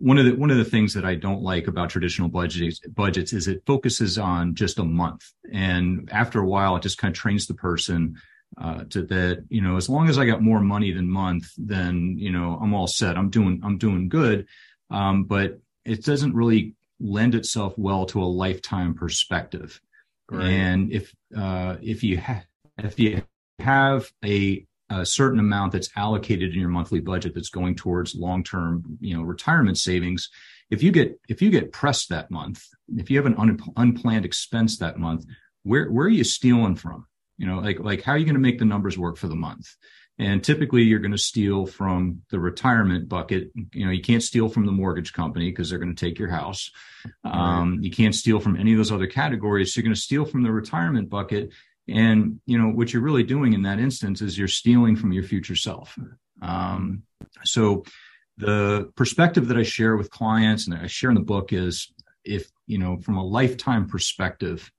one 0.00 0.18
of 0.18 0.24
the 0.24 0.34
one 0.34 0.50
of 0.50 0.56
the 0.56 0.64
things 0.64 0.94
that 0.94 1.04
I 1.04 1.14
don't 1.14 1.42
like 1.42 1.66
about 1.66 1.90
traditional 1.90 2.28
budgets 2.28 2.80
budgets 2.88 3.32
is 3.32 3.48
it 3.48 3.62
focuses 3.66 4.18
on 4.18 4.54
just 4.54 4.78
a 4.78 4.84
month, 4.84 5.30
and 5.52 6.08
after 6.10 6.40
a 6.40 6.46
while, 6.46 6.76
it 6.76 6.82
just 6.82 6.98
kind 6.98 7.14
of 7.14 7.18
trains 7.18 7.46
the 7.46 7.54
person 7.54 8.16
uh, 8.58 8.84
to 8.90 9.02
that 9.02 9.44
you 9.50 9.60
know 9.60 9.76
as 9.76 9.88
long 9.88 10.08
as 10.08 10.18
I 10.18 10.24
got 10.24 10.42
more 10.42 10.60
money 10.60 10.92
than 10.92 11.08
month, 11.08 11.52
then 11.58 12.16
you 12.18 12.32
know 12.32 12.58
I'm 12.60 12.74
all 12.74 12.86
set. 12.86 13.18
I'm 13.18 13.30
doing 13.30 13.60
I'm 13.62 13.76
doing 13.76 14.08
good, 14.08 14.46
um, 14.90 15.24
but 15.24 15.60
it 15.84 16.04
doesn't 16.04 16.34
really 16.34 16.74
lend 16.98 17.34
itself 17.34 17.74
well 17.76 18.06
to 18.06 18.22
a 18.22 18.24
lifetime 18.24 18.94
perspective. 18.94 19.80
Right. 20.30 20.46
And 20.46 20.92
if 20.92 21.14
uh, 21.36 21.76
if 21.82 22.02
you 22.02 22.20
ha- 22.20 22.44
if 22.78 22.98
you 22.98 23.22
have 23.58 24.10
a 24.24 24.66
a 24.90 25.06
certain 25.06 25.38
amount 25.38 25.72
that's 25.72 25.90
allocated 25.96 26.52
in 26.52 26.60
your 26.60 26.68
monthly 26.68 27.00
budget 27.00 27.34
that's 27.34 27.48
going 27.48 27.76
towards 27.76 28.14
long-term, 28.14 28.98
you 29.00 29.16
know, 29.16 29.22
retirement 29.22 29.78
savings. 29.78 30.28
If 30.68 30.82
you 30.82 30.92
get 30.92 31.18
if 31.28 31.40
you 31.40 31.50
get 31.50 31.72
pressed 31.72 32.10
that 32.10 32.30
month, 32.30 32.64
if 32.96 33.10
you 33.10 33.16
have 33.16 33.26
an 33.26 33.36
un, 33.36 33.58
unplanned 33.76 34.24
expense 34.24 34.78
that 34.78 34.98
month, 34.98 35.24
where 35.62 35.90
where 35.90 36.06
are 36.06 36.10
you 36.10 36.24
stealing 36.24 36.76
from? 36.76 37.06
You 37.38 37.46
know, 37.46 37.58
like 37.58 37.80
like 37.80 38.02
how 38.02 38.12
are 38.12 38.18
you 38.18 38.24
going 38.24 38.34
to 38.34 38.40
make 38.40 38.58
the 38.58 38.64
numbers 38.64 38.98
work 38.98 39.16
for 39.16 39.28
the 39.28 39.36
month? 39.36 39.74
And 40.18 40.44
typically 40.44 40.82
you're 40.82 40.98
going 40.98 41.12
to 41.12 41.18
steal 41.18 41.64
from 41.64 42.20
the 42.30 42.38
retirement 42.38 43.08
bucket. 43.08 43.50
You 43.72 43.86
know, 43.86 43.90
you 43.90 44.02
can't 44.02 44.22
steal 44.22 44.50
from 44.50 44.66
the 44.66 44.72
mortgage 44.72 45.14
company 45.14 45.50
because 45.50 45.70
they're 45.70 45.78
going 45.78 45.94
to 45.94 46.06
take 46.06 46.18
your 46.18 46.28
house. 46.28 46.70
Um, 47.24 47.78
You 47.80 47.90
can't 47.90 48.14
steal 48.14 48.38
from 48.38 48.56
any 48.56 48.72
of 48.72 48.76
those 48.76 48.92
other 48.92 49.06
categories. 49.06 49.72
So 49.72 49.78
you're 49.78 49.84
going 49.84 49.94
to 49.94 50.00
steal 50.00 50.26
from 50.26 50.42
the 50.42 50.52
retirement 50.52 51.08
bucket. 51.08 51.52
And, 51.88 52.40
you 52.46 52.58
know, 52.58 52.68
what 52.68 52.92
you're 52.92 53.02
really 53.02 53.22
doing 53.22 53.52
in 53.52 53.62
that 53.62 53.80
instance 53.80 54.22
is 54.22 54.38
you're 54.38 54.48
stealing 54.48 54.96
from 54.96 55.12
your 55.12 55.24
future 55.24 55.56
self. 55.56 55.98
Um, 56.42 57.02
so 57.44 57.84
the 58.36 58.90
perspective 58.96 59.48
that 59.48 59.56
I 59.56 59.62
share 59.62 59.96
with 59.96 60.10
clients 60.10 60.66
and 60.66 60.76
I 60.76 60.86
share 60.86 61.10
in 61.10 61.16
the 61.16 61.22
book 61.22 61.52
is 61.52 61.92
if, 62.24 62.48
you 62.66 62.78
know, 62.78 62.98
from 62.98 63.16
a 63.16 63.24
lifetime 63.24 63.88
perspective, 63.88 64.70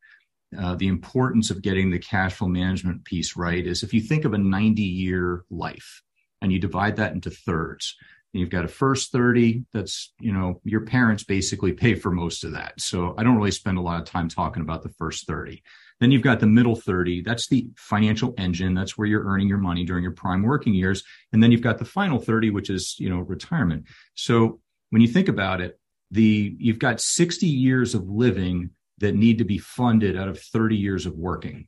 uh, 0.58 0.76
the 0.76 0.88
importance 0.88 1.50
of 1.50 1.62
getting 1.62 1.90
the 1.90 2.00
cash 2.00 2.34
flow 2.34 2.48
management 2.48 3.06
piece 3.06 3.38
right 3.38 3.66
is 3.66 3.84
if 3.84 3.94
you 3.94 4.02
think 4.02 4.26
of 4.26 4.34
a 4.34 4.38
90 4.38 4.82
year 4.82 5.46
life 5.50 6.02
and 6.42 6.52
you 6.52 6.60
divide 6.60 6.98
that 6.98 7.14
into 7.14 7.30
thirds 7.30 7.96
you've 8.34 8.50
got 8.50 8.66
a 8.66 8.68
first 8.68 9.12
30 9.12 9.66
that's 9.74 10.14
you 10.20 10.34
know 10.34 10.60
your 10.64 10.82
parents 10.82 11.24
basically 11.24 11.74
pay 11.74 11.96
for 11.96 12.12
most 12.12 12.44
of 12.44 12.52
that 12.54 12.74
so 12.80 13.16
i 13.18 13.24
don't 13.24 13.38
really 13.38 13.52
spend 13.52 13.78
a 13.78 13.82
lot 13.82 14.02
of 14.02 14.06
time 14.06 14.28
talking 14.28 14.62
about 14.62 14.84
the 14.84 14.94
first 14.98 15.28
30 15.28 15.64
then 16.02 16.12
you've 16.12 16.22
got 16.22 16.42
the 16.42 16.48
middle 16.48 16.76
30 16.76 17.22
that's 17.22 17.48
the 17.48 17.70
financial 17.78 18.34
engine 18.38 18.74
that's 18.74 18.98
where 18.98 19.08
you're 19.08 19.24
earning 19.24 19.48
your 19.48 19.58
money 19.58 19.86
during 19.86 20.04
your 20.04 20.12
prime 20.12 20.42
working 20.42 20.74
years 20.74 21.04
and 21.32 21.42
then 21.42 21.52
you've 21.52 21.62
got 21.62 21.78
the 21.78 21.86
final 21.86 22.20
30 22.20 22.50
which 22.50 22.70
is 22.70 22.96
you 23.00 23.10
know 23.10 23.20
retirement 23.20 23.86
so 24.16 24.60
when 24.90 25.02
you 25.02 25.08
think 25.08 25.30
about 25.30 25.62
it 25.62 25.80
the 26.12 26.56
you've 26.60 26.80
got 26.80 27.00
60 27.00 27.48
years 27.48 27.96
of 27.96 28.10
living 28.10 28.72
that 29.02 29.16
need 29.16 29.40
to 29.40 29.44
be 29.44 29.58
funded 29.58 30.18
out 30.18 30.30
of 30.30 30.40
30 30.40 30.78
years 30.78 31.06
of 31.06 31.16
working. 31.16 31.68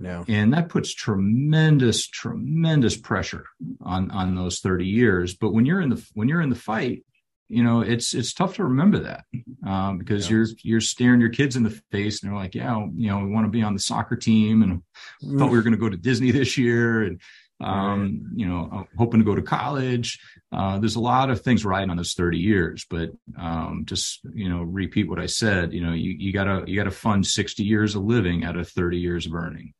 Yeah. 0.00 0.24
And 0.28 0.54
that 0.54 0.68
puts 0.68 0.94
tremendous, 0.94 2.06
tremendous 2.06 2.96
pressure 2.96 3.44
on, 3.82 4.10
on 4.10 4.34
those 4.34 4.60
30 4.60 4.86
years. 4.86 5.34
But 5.34 5.52
when 5.52 5.66
you're 5.66 5.80
in 5.80 5.90
the, 5.90 6.08
when 6.14 6.28
you're 6.28 6.40
in 6.40 6.50
the 6.50 6.56
fight, 6.56 7.04
you 7.48 7.62
know, 7.62 7.80
it's, 7.80 8.14
it's 8.14 8.32
tough 8.32 8.54
to 8.54 8.64
remember 8.64 8.98
that, 9.00 9.24
um, 9.66 9.98
because 9.98 10.26
yeah. 10.26 10.36
you're, 10.36 10.46
you're 10.62 10.80
staring 10.80 11.20
your 11.20 11.30
kids 11.30 11.56
in 11.56 11.62
the 11.62 11.82
face 11.90 12.22
and 12.22 12.30
they're 12.30 12.38
like, 12.38 12.54
yeah, 12.54 12.78
you 12.94 13.08
know, 13.08 13.18
we 13.18 13.30
want 13.30 13.46
to 13.46 13.50
be 13.50 13.62
on 13.62 13.74
the 13.74 13.80
soccer 13.80 14.16
team 14.16 14.62
and 14.62 14.82
mm. 15.22 15.38
thought 15.38 15.50
we 15.50 15.56
were 15.56 15.62
going 15.62 15.72
to 15.72 15.78
go 15.78 15.88
to 15.88 15.96
Disney 15.96 16.30
this 16.30 16.58
year. 16.58 17.02
And, 17.02 17.20
um, 17.60 18.00
right. 18.00 18.38
you 18.38 18.46
know, 18.46 18.86
hoping 18.96 19.20
to 19.20 19.26
go 19.26 19.34
to 19.34 19.42
college. 19.42 20.20
Uh, 20.52 20.78
there's 20.78 20.96
a 20.96 21.00
lot 21.00 21.30
of 21.30 21.40
things 21.40 21.64
riding 21.64 21.90
on 21.90 21.96
those 21.96 22.14
30 22.14 22.38
years, 22.38 22.86
but 22.88 23.10
um, 23.38 23.82
just 23.84 24.20
you 24.32 24.48
know, 24.48 24.62
repeat 24.62 25.08
what 25.08 25.18
I 25.18 25.26
said. 25.26 25.72
You 25.72 25.84
know, 25.84 25.92
you, 25.92 26.12
you 26.12 26.32
gotta 26.32 26.64
you 26.66 26.76
gotta 26.76 26.90
fund 26.90 27.26
60 27.26 27.62
years 27.64 27.94
of 27.94 28.04
living 28.04 28.44
out 28.44 28.56
of 28.56 28.68
30 28.68 28.98
years 28.98 29.26
of 29.26 29.34
earning. 29.34 29.74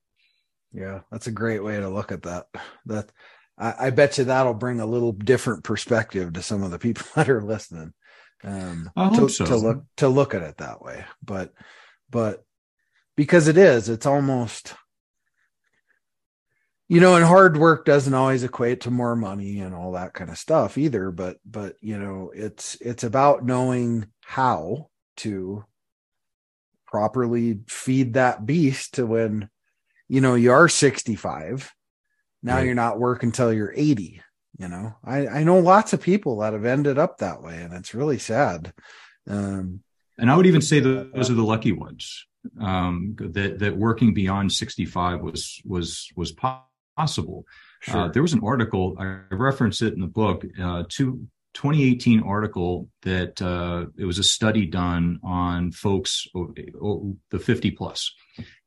Yeah, 0.73 1.01
that's 1.11 1.29
a 1.29 1.33
great 1.33 1.63
way 1.65 1.81
to 1.81 1.89
look 1.89 2.13
at 2.13 2.23
that. 2.23 2.49
That 2.87 3.11
I, 3.59 3.87
I 3.87 3.91
bet 3.91 4.19
you 4.19 4.25
that'll 4.25 4.55
bring 4.55 4.81
a 4.81 4.87
little 4.87 5.13
different 5.13 5.65
perspective 5.65 6.33
to 6.35 6.43
some 6.43 6.63
of 6.63 6.71
the 6.71 6.79
people 6.79 7.07
that 7.15 7.29
are 7.29 7.43
listening. 7.43 7.93
Um, 8.45 8.91
I 8.97 9.09
to, 9.11 9.17
hope 9.17 9.31
so. 9.31 9.45
to 9.47 9.57
look 9.57 9.85
to 9.97 10.09
look 10.09 10.35
at 10.35 10.43
it 10.43 10.59
that 10.59 10.81
way, 10.81 11.05
but 11.23 11.53
but 12.11 12.45
because 13.17 13.49
it 13.49 13.59
is, 13.59 13.89
it's 13.89 14.07
almost 14.07 14.75
you 16.89 17.01
know 17.01 17.17
and 17.17 17.25
hard 17.25 17.57
work 17.57 17.85
doesn't 17.85 18.15
always 18.15 18.43
equate 18.43 18.83
to 18.83 18.91
more 18.91 19.15
money 19.15 19.61
and 19.61 19.75
all 19.75 19.93
that 19.93 20.15
kind 20.15 20.31
of 20.31 20.39
stuff 20.39 20.79
either 20.79 21.11
but 21.11 21.37
but 21.45 21.77
you 21.81 21.99
know 21.99 22.33
it's 22.35 22.77
it's 22.81 23.05
about 23.05 23.45
knowing 23.45 24.07
how 24.25 24.89
to 25.17 25.65
properly 26.87 27.61
feed 27.69 28.15
that 28.15 28.47
beast 28.47 28.95
to 28.95 29.05
when 29.05 29.51
you 30.09 30.21
know 30.21 30.35
you 30.35 30.51
are 30.51 30.69
65 30.69 31.71
now 32.43 32.57
right. 32.57 32.67
you're 32.67 32.75
not 32.75 32.99
working 32.99 33.29
until 33.29 33.53
you're 33.53 33.73
80 33.75 34.23
you 34.59 34.69
know 34.69 34.95
i 35.05 35.27
i 35.27 35.45
know 35.45 35.59
lots 35.59 35.93
of 35.93 36.01
people 36.01 36.39
that 36.41 36.53
have 36.53 36.65
ended 36.65 36.99
up 36.99 37.19
that 37.19 37.43
way 37.43 37.63
and 37.63 37.73
it's 37.73 37.95
really 37.95 38.19
sad 38.19 38.73
um 39.29 39.81
and 40.19 40.31
i 40.31 40.37
would 40.37 40.47
even 40.47 40.61
say 40.63 40.81
those 40.81 41.31
are 41.31 41.35
the 41.35 41.43
lucky 41.43 41.73
ones 41.73 42.27
um 42.61 43.17
that 43.19 43.59
that 43.59 43.77
working 43.77 44.15
beyond 44.15 44.53
65 44.53 45.21
was 45.21 45.61
was 45.65 46.09
was 46.17 46.33
possible. 46.99 47.45
Uh, 47.87 47.91
sure. 47.91 48.01
Uh, 48.03 48.09
there 48.09 48.23
was 48.23 48.33
an 48.33 48.43
article, 48.45 48.97
I 48.99 49.21
referenced 49.31 49.83
it 49.83 49.95
in 49.95 50.01
the 50.01 50.07
book, 50.07 50.45
uh, 50.61 50.85
to 50.89 51.27
2018 51.55 52.23
article 52.23 52.89
that 53.03 53.41
uh, 53.41 53.87
it 53.97 54.05
was 54.05 54.19
a 54.19 54.25
study 54.25 54.67
done 54.67 55.19
on 55.23 55.73
folks, 55.73 56.27
the 56.35 57.39
50 57.39 57.71
plus. 57.73 58.13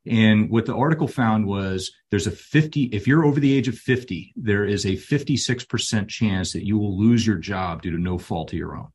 And 0.06 0.50
what 0.50 0.66
the 0.66 0.76
article 0.76 1.08
found 1.08 1.46
was 1.46 1.92
there's 2.10 2.28
a 2.28 2.32
50, 2.32 2.86
if 2.86 3.08
you're 3.08 3.24
over 3.24 3.40
the 3.40 3.56
age 3.56 3.68
of 3.68 3.78
50, 3.78 4.34
there 4.36 4.66
is 4.66 4.86
a 4.86 4.94
56% 4.94 6.08
chance 6.08 6.54
that 6.54 6.66
you 6.66 6.78
will 6.78 6.98
lose 6.98 7.26
your 7.26 7.38
job 7.38 7.84
due 7.84 7.92
to 7.92 8.00
no 8.00 8.18
fault 8.18 8.52
of 8.52 8.58
your 8.58 8.76
own. 8.76 8.88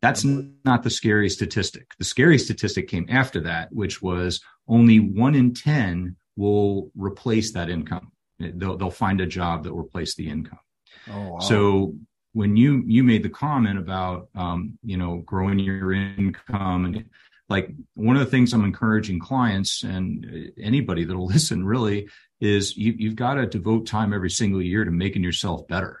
That's 0.00 0.24
not 0.24 0.84
the 0.84 0.90
scary 0.90 1.28
statistic. 1.28 1.88
The 1.98 2.04
scary 2.04 2.38
statistic 2.38 2.88
came 2.88 3.06
after 3.08 3.40
that, 3.40 3.72
which 3.72 4.00
was 4.00 4.40
only 4.68 5.00
one 5.00 5.34
in 5.34 5.54
10 5.54 6.14
will 6.36 6.92
replace 6.94 7.52
that 7.52 7.68
income. 7.68 8.12
They'll, 8.38 8.76
they'll 8.76 8.90
find 8.90 9.20
a 9.20 9.26
job 9.26 9.64
that 9.64 9.74
will 9.74 9.82
replace 9.82 10.14
the 10.14 10.28
income. 10.28 10.60
Oh, 11.10 11.28
wow. 11.30 11.38
So 11.40 11.94
when 12.32 12.56
you 12.56 12.84
you 12.86 13.02
made 13.02 13.22
the 13.22 13.28
comment 13.28 13.78
about 13.78 14.28
um, 14.34 14.78
you 14.84 14.96
know 14.96 15.22
growing 15.26 15.58
your 15.58 15.92
income 15.92 16.84
and 16.84 17.04
like 17.48 17.70
one 17.94 18.16
of 18.16 18.20
the 18.20 18.30
things 18.30 18.52
I'm 18.52 18.64
encouraging 18.64 19.20
clients 19.20 19.82
and 19.82 20.52
anybody 20.60 21.04
that'll 21.04 21.26
listen 21.36 21.64
really 21.64 22.08
is 22.40 22.76
you, 22.76 22.94
you've 22.96 23.16
got 23.16 23.34
to 23.34 23.46
devote 23.46 23.86
time 23.86 24.12
every 24.12 24.30
single 24.30 24.62
year 24.62 24.84
to 24.84 24.90
making 24.90 25.22
yourself 25.22 25.66
better. 25.66 26.00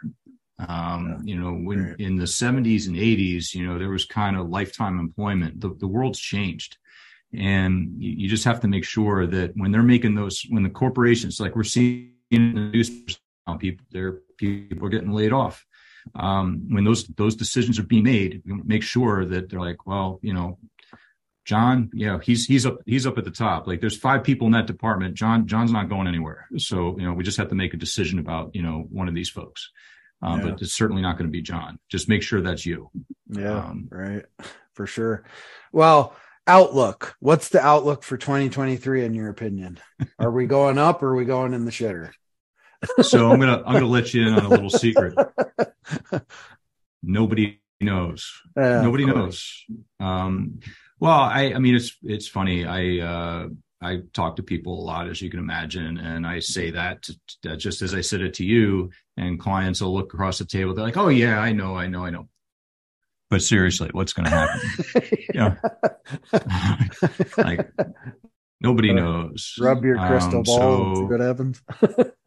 Um, 0.60 1.22
yeah. 1.24 1.34
You 1.34 1.40
know, 1.40 1.52
when 1.52 1.84
right. 1.84 2.00
in 2.00 2.16
the 2.16 2.24
70s 2.24 2.86
and 2.86 2.96
80s, 2.96 3.54
you 3.54 3.66
know, 3.66 3.78
there 3.78 3.90
was 3.90 4.04
kind 4.04 4.36
of 4.36 4.48
lifetime 4.48 4.98
employment. 4.98 5.60
The, 5.60 5.74
the 5.78 5.88
world's 5.88 6.18
changed 6.18 6.76
and 7.32 7.94
you 7.98 8.28
just 8.28 8.44
have 8.44 8.60
to 8.60 8.68
make 8.68 8.84
sure 8.84 9.26
that 9.26 9.52
when 9.54 9.70
they're 9.70 9.82
making 9.82 10.14
those 10.14 10.46
when 10.48 10.62
the 10.62 10.70
corporations 10.70 11.40
like 11.40 11.54
we're 11.54 11.64
seeing 11.64 12.12
in 12.30 12.54
the 12.54 12.60
news 12.60 12.90
people 13.58 13.84
there 13.90 14.20
people 14.36 14.86
are 14.86 14.90
getting 14.90 15.12
laid 15.12 15.32
off 15.32 15.64
um, 16.14 16.66
when 16.70 16.84
those 16.84 17.06
those 17.08 17.36
decisions 17.36 17.78
are 17.78 17.84
being 17.84 18.04
made 18.04 18.42
make 18.64 18.82
sure 18.82 19.24
that 19.24 19.48
they're 19.48 19.60
like 19.60 19.86
well 19.86 20.18
you 20.22 20.32
know 20.32 20.58
john 21.48 21.88
yeah 21.94 22.18
he's 22.22 22.44
he's 22.44 22.66
up 22.66 22.76
he's 22.84 23.06
up 23.06 23.16
at 23.16 23.24
the 23.24 23.30
top. 23.30 23.66
Like 23.66 23.80
there's 23.80 23.96
five 23.96 24.22
people 24.22 24.46
in 24.46 24.52
that 24.52 24.66
department. 24.66 25.14
John 25.14 25.46
john's 25.46 25.72
not 25.72 25.88
going 25.88 26.06
anywhere. 26.06 26.46
So 26.58 26.94
you 26.98 27.06
know 27.06 27.14
we 27.14 27.24
just 27.24 27.38
have 27.38 27.48
to 27.48 27.54
make 27.54 27.72
a 27.72 27.78
decision 27.78 28.18
about 28.18 28.54
you 28.54 28.62
know 28.62 28.86
one 28.90 29.08
of 29.08 29.14
these 29.14 29.30
folks. 29.30 29.70
Um, 30.20 30.40
yeah. 30.40 30.50
but 30.50 30.62
it's 30.62 30.74
certainly 30.74 31.00
not 31.00 31.16
going 31.16 31.26
to 31.26 31.32
be 31.32 31.40
john. 31.40 31.78
Just 31.88 32.06
make 32.06 32.22
sure 32.22 32.42
that's 32.42 32.66
you. 32.66 32.90
Yeah 33.30 33.60
um, 33.60 33.88
right. 33.90 34.24
For 34.74 34.86
sure. 34.86 35.24
Well 35.72 36.14
outlook. 36.46 37.16
What's 37.18 37.48
the 37.48 37.60
outlook 37.60 38.04
for 38.04 38.16
2023 38.18 39.04
in 39.04 39.14
your 39.14 39.28
opinion? 39.28 39.80
Are 40.18 40.30
we 40.30 40.46
going 40.46 40.76
up 40.76 41.02
or 41.02 41.08
are 41.08 41.16
we 41.16 41.24
going 41.24 41.54
in 41.54 41.64
the 41.64 41.70
shitter? 41.70 42.10
So 43.02 43.32
i'm 43.32 43.40
gonna 43.40 43.62
i'm 43.66 43.72
gonna 43.72 43.86
let 43.86 44.12
you 44.14 44.28
in 44.28 44.34
on 44.34 44.44
a 44.44 44.48
little 44.48 44.70
secret. 44.70 45.14
Nobody 47.02 47.60
knows. 47.80 48.30
Uh, 48.56 48.82
nobody 48.82 49.06
knows. 49.06 49.64
Um 49.98 50.60
well 51.00 51.20
i 51.20 51.52
i 51.54 51.58
mean 51.58 51.74
it's 51.74 51.96
it's 52.02 52.28
funny 52.28 52.64
i 52.64 52.98
uh 52.98 53.48
I 53.80 54.00
talk 54.12 54.34
to 54.34 54.42
people 54.42 54.74
a 54.80 54.82
lot, 54.82 55.08
as 55.08 55.22
you 55.22 55.30
can 55.30 55.38
imagine, 55.38 55.98
and 55.98 56.26
I 56.26 56.40
say 56.40 56.72
that 56.72 57.00
to, 57.02 57.14
to, 57.42 57.56
just 57.56 57.80
as 57.80 57.94
I 57.94 58.00
said 58.00 58.22
it 58.22 58.34
to 58.34 58.44
you. 58.44 58.90
And 59.16 59.38
clients 59.38 59.80
will 59.80 59.94
look 59.94 60.12
across 60.12 60.38
the 60.38 60.44
table. 60.44 60.74
They're 60.74 60.84
like, 60.84 60.96
"Oh 60.96 61.10
yeah, 61.10 61.38
I 61.38 61.52
know, 61.52 61.76
I 61.76 61.86
know, 61.86 62.04
I 62.04 62.10
know." 62.10 62.26
but 63.30 63.42
seriously, 63.42 63.90
what's 63.92 64.12
going 64.12 64.24
to 64.24 64.30
happen? 64.30 64.60
yeah. 65.34 65.56
like 67.44 67.70
nobody 68.60 68.90
uh, 68.90 68.94
knows. 68.94 69.54
Rub 69.60 69.84
your 69.84 69.96
crystal 69.96 70.38
um, 70.38 70.42
ball. 70.44 70.96
So, 70.96 71.02
what 71.04 71.20
happens? 71.20 71.62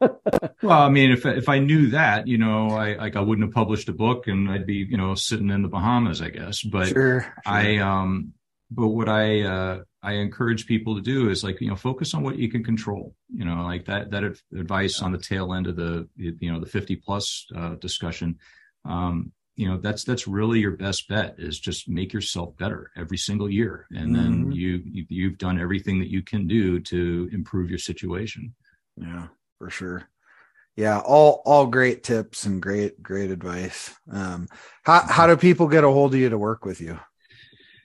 well, 0.62 0.82
I 0.82 0.88
mean, 0.88 1.10
if 1.10 1.26
if 1.26 1.48
I 1.48 1.58
knew 1.58 1.88
that, 1.90 2.28
you 2.28 2.38
know, 2.38 2.68
I 2.70 2.94
like 2.94 3.16
I 3.16 3.20
wouldn't 3.20 3.46
have 3.46 3.54
published 3.54 3.88
a 3.88 3.92
book, 3.92 4.28
and 4.28 4.48
I'd 4.48 4.66
be, 4.66 4.86
you 4.88 4.96
know, 4.96 5.14
sitting 5.14 5.50
in 5.50 5.62
the 5.62 5.68
Bahamas, 5.68 6.22
I 6.22 6.30
guess. 6.30 6.62
But 6.62 6.88
sure, 6.88 7.22
sure. 7.22 7.34
I 7.46 7.78
um, 7.78 8.32
but 8.74 8.88
what 8.88 9.08
I 9.08 9.42
uh, 9.42 9.82
I 10.02 10.12
encourage 10.14 10.66
people 10.66 10.94
to 10.94 11.02
do 11.02 11.30
is 11.30 11.44
like 11.44 11.60
you 11.60 11.68
know 11.68 11.76
focus 11.76 12.14
on 12.14 12.22
what 12.22 12.38
you 12.38 12.50
can 12.50 12.64
control. 12.64 13.14
You 13.28 13.44
know, 13.44 13.64
like 13.64 13.84
that 13.86 14.10
that 14.10 14.24
advice 14.56 15.00
on 15.00 15.12
the 15.12 15.18
tail 15.18 15.54
end 15.54 15.66
of 15.66 15.76
the 15.76 16.08
you 16.16 16.52
know 16.52 16.60
the 16.60 16.66
fifty 16.66 16.96
plus 16.96 17.46
uh, 17.56 17.74
discussion. 17.76 18.38
Um, 18.84 19.32
you 19.56 19.68
know 19.68 19.76
that's 19.76 20.02
that's 20.04 20.26
really 20.26 20.60
your 20.60 20.76
best 20.76 21.08
bet 21.08 21.34
is 21.38 21.60
just 21.60 21.88
make 21.88 22.12
yourself 22.12 22.56
better 22.56 22.90
every 22.96 23.18
single 23.18 23.50
year 23.50 23.86
and 23.90 24.16
mm-hmm. 24.16 24.44
then 24.44 24.52
you, 24.52 24.82
you 24.86 25.04
you've 25.10 25.36
done 25.36 25.60
everything 25.60 25.98
that 25.98 26.08
you 26.08 26.22
can 26.22 26.48
do 26.48 26.80
to 26.80 27.28
improve 27.34 27.68
your 27.68 27.78
situation 27.78 28.54
yeah 28.96 29.26
for 29.62 29.70
sure. 29.70 30.08
Yeah, 30.74 30.98
all 30.98 31.40
all 31.44 31.66
great 31.66 32.02
tips 32.02 32.46
and 32.46 32.60
great 32.60 33.00
great 33.00 33.30
advice. 33.30 33.94
Um, 34.10 34.48
how 34.82 35.06
how 35.06 35.26
do 35.28 35.36
people 35.36 35.68
get 35.68 35.84
a 35.84 35.88
hold 35.88 36.14
of 36.14 36.20
you 36.20 36.30
to 36.30 36.38
work 36.38 36.64
with 36.64 36.80
you? 36.80 36.98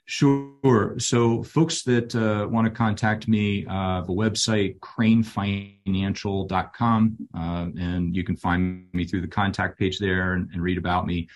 Sure. 0.10 0.98
So, 1.00 1.43
folks 1.43 1.84
that 1.84 2.15
uh, 2.15 2.48
want 2.48 2.63
to 2.63 2.72
contact 2.72 3.28
me, 3.28 3.65
uh, 3.70 4.00
the 4.02 4.13
website 4.13 4.80
cranefinancial.com, 4.80 7.17
uh, 7.36 7.67
and 7.78 8.15
you 8.15 8.24
can 8.24 8.38
find 8.38 8.88
me 8.93 9.04
through 9.04 9.20
the 9.20 9.28
contact 9.28 9.78
page 9.78 10.00
there 10.00 10.32
and, 10.34 10.50
and 10.54 10.62
read 10.62 10.78
about 10.78 11.06
me. 11.06 11.28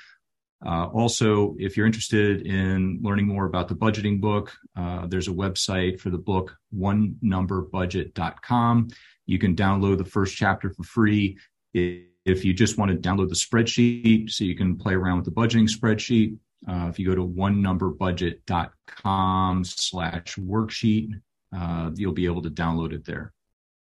Uh, 0.66 0.86
also, 0.86 1.54
if 1.60 1.76
you're 1.76 1.86
interested 1.86 2.48
in 2.48 2.98
learning 3.02 3.28
more 3.28 3.44
about 3.46 3.68
the 3.68 3.76
budgeting 3.76 4.22
book, 4.22 4.54
uh, 4.78 5.06
there's 5.06 5.28
a 5.28 5.32
website 5.32 6.00
for 6.00 6.10
the 6.10 6.18
book, 6.18 6.56
one 6.70 7.18
number 7.22 7.66
onenumberbudget.com. 7.66 8.88
You 9.26 9.38
can 9.38 9.54
download 9.54 9.98
the 9.98 10.06
first 10.06 10.38
chapter 10.38 10.70
for 10.70 10.84
free. 10.84 11.38
If 11.74 12.46
you 12.46 12.54
just 12.54 12.78
want 12.78 12.92
to 12.92 12.98
download 12.98 13.28
the 13.28 13.36
spreadsheet 13.36 14.30
so 14.30 14.46
you 14.46 14.56
can 14.56 14.78
play 14.78 14.94
around 14.94 15.18
with 15.18 15.26
the 15.26 15.32
budgeting 15.32 15.70
spreadsheet, 15.70 16.38
uh, 16.68 16.88
if 16.90 17.00
you 17.00 17.08
go 17.08 17.16
to 17.16 17.24
one 17.24 17.62
number 17.62 17.92
onenumberbudget.com 17.92 19.64
slash 19.64 20.36
worksheet, 20.36 21.10
uh, 21.56 21.92
you'll 21.96 22.14
be 22.14 22.26
able 22.26 22.42
to 22.44 22.50
download 22.50 22.94
it 22.94 23.06
there. 23.06 23.34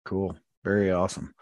Cool. 0.06 0.38
Very 0.64 0.92
awesome. 0.92 1.34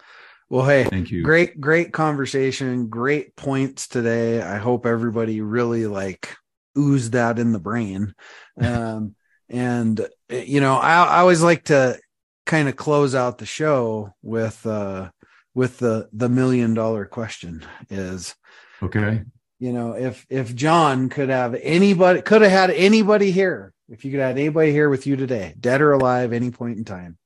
Well, 0.50 0.66
hey, 0.66 0.84
thank 0.86 1.12
you. 1.12 1.24
Great, 1.24 1.60
great 1.60 1.92
conversation. 1.92 2.88
Great 2.88 3.36
points 3.36 3.88
today. 3.88 4.42
I 4.42 4.58
hope 4.58 4.86
everybody 4.86 5.42
really 5.42 5.88
like 5.88 6.36
ooze 6.78 7.12
that 7.12 7.40
in 7.40 7.52
the 7.52 7.60
brain. 7.60 8.14
Um, 8.58 9.16
and 9.50 10.08
you 10.30 10.62
know, 10.62 10.76
I, 10.76 11.04
I 11.04 11.20
always 11.20 11.44
like 11.44 11.66
to 11.66 12.00
kind 12.46 12.70
of 12.70 12.78
close 12.78 13.14
out 13.16 13.38
the 13.38 13.46
show 13.46 14.14
with 14.22 14.66
uh 14.66 15.10
with 15.54 15.78
the 15.80 16.08
the 16.14 16.30
million 16.30 16.74
dollar 16.74 17.06
question 17.06 17.66
is 17.90 18.34
okay 18.82 19.24
you 19.66 19.74
know 19.74 19.94
if 19.94 20.26
if 20.30 20.56
john 20.56 21.10
could 21.10 21.30
have 21.30 21.56
anybody 21.62 22.22
could 22.22 22.42
have 22.42 22.52
had 22.52 22.70
anybody 22.72 23.32
here 23.32 23.74
if 23.90 24.06
you 24.06 24.12
could 24.12 24.20
have 24.20 24.38
anybody 24.38 24.72
here 24.72 24.90
with 24.90 25.06
you 25.08 25.16
today 25.16 25.54
dead 25.60 25.82
or 25.82 25.92
alive 25.94 26.34
any 26.34 26.52
point 26.52 26.78
in 26.78 26.86
time 26.86 27.18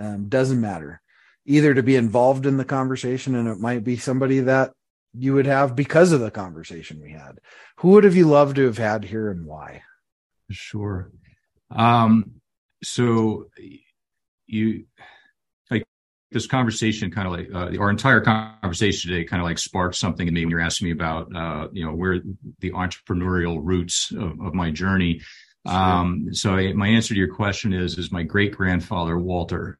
um, 0.00 0.28
doesn't 0.28 0.60
matter 0.60 1.00
either 1.46 1.74
to 1.74 1.82
be 1.82 1.96
involved 1.96 2.46
in 2.46 2.56
the 2.56 2.64
conversation 2.64 3.34
and 3.34 3.48
it 3.48 3.58
might 3.58 3.84
be 3.84 3.96
somebody 3.96 4.40
that 4.40 4.72
you 5.16 5.34
would 5.34 5.46
have 5.46 5.76
because 5.76 6.12
of 6.12 6.20
the 6.20 6.30
conversation 6.30 7.00
we 7.00 7.12
had. 7.12 7.38
Who 7.76 7.90
would 7.90 8.04
have 8.04 8.16
you 8.16 8.26
loved 8.26 8.56
to 8.56 8.66
have 8.66 8.78
had 8.78 9.04
here 9.04 9.30
and 9.30 9.46
why? 9.46 9.82
Sure. 10.50 11.10
Um, 11.70 12.40
so 12.82 13.46
you 14.46 14.84
this 16.34 16.46
conversation 16.48 17.12
kind 17.12 17.28
of 17.28 17.32
like 17.32 17.48
uh, 17.54 17.80
our 17.80 17.88
entire 17.88 18.20
conversation 18.20 19.10
today 19.10 19.24
kind 19.24 19.40
of 19.40 19.46
like 19.46 19.56
sparked 19.56 19.94
something 19.94 20.26
in 20.26 20.34
me 20.34 20.44
when 20.44 20.50
you're 20.50 20.60
asking 20.60 20.86
me 20.86 20.92
about 20.92 21.34
uh, 21.34 21.68
you 21.72 21.86
know 21.86 21.94
where 21.94 22.20
the 22.58 22.72
entrepreneurial 22.72 23.60
roots 23.62 24.10
of, 24.10 24.38
of 24.40 24.52
my 24.52 24.70
journey. 24.70 25.22
Um, 25.64 26.34
so 26.34 26.56
I, 26.56 26.72
my 26.74 26.88
answer 26.88 27.14
to 27.14 27.18
your 27.18 27.34
question 27.34 27.72
is 27.72 27.96
is 27.96 28.12
my 28.12 28.24
great 28.24 28.52
grandfather 28.52 29.16
Walter. 29.16 29.78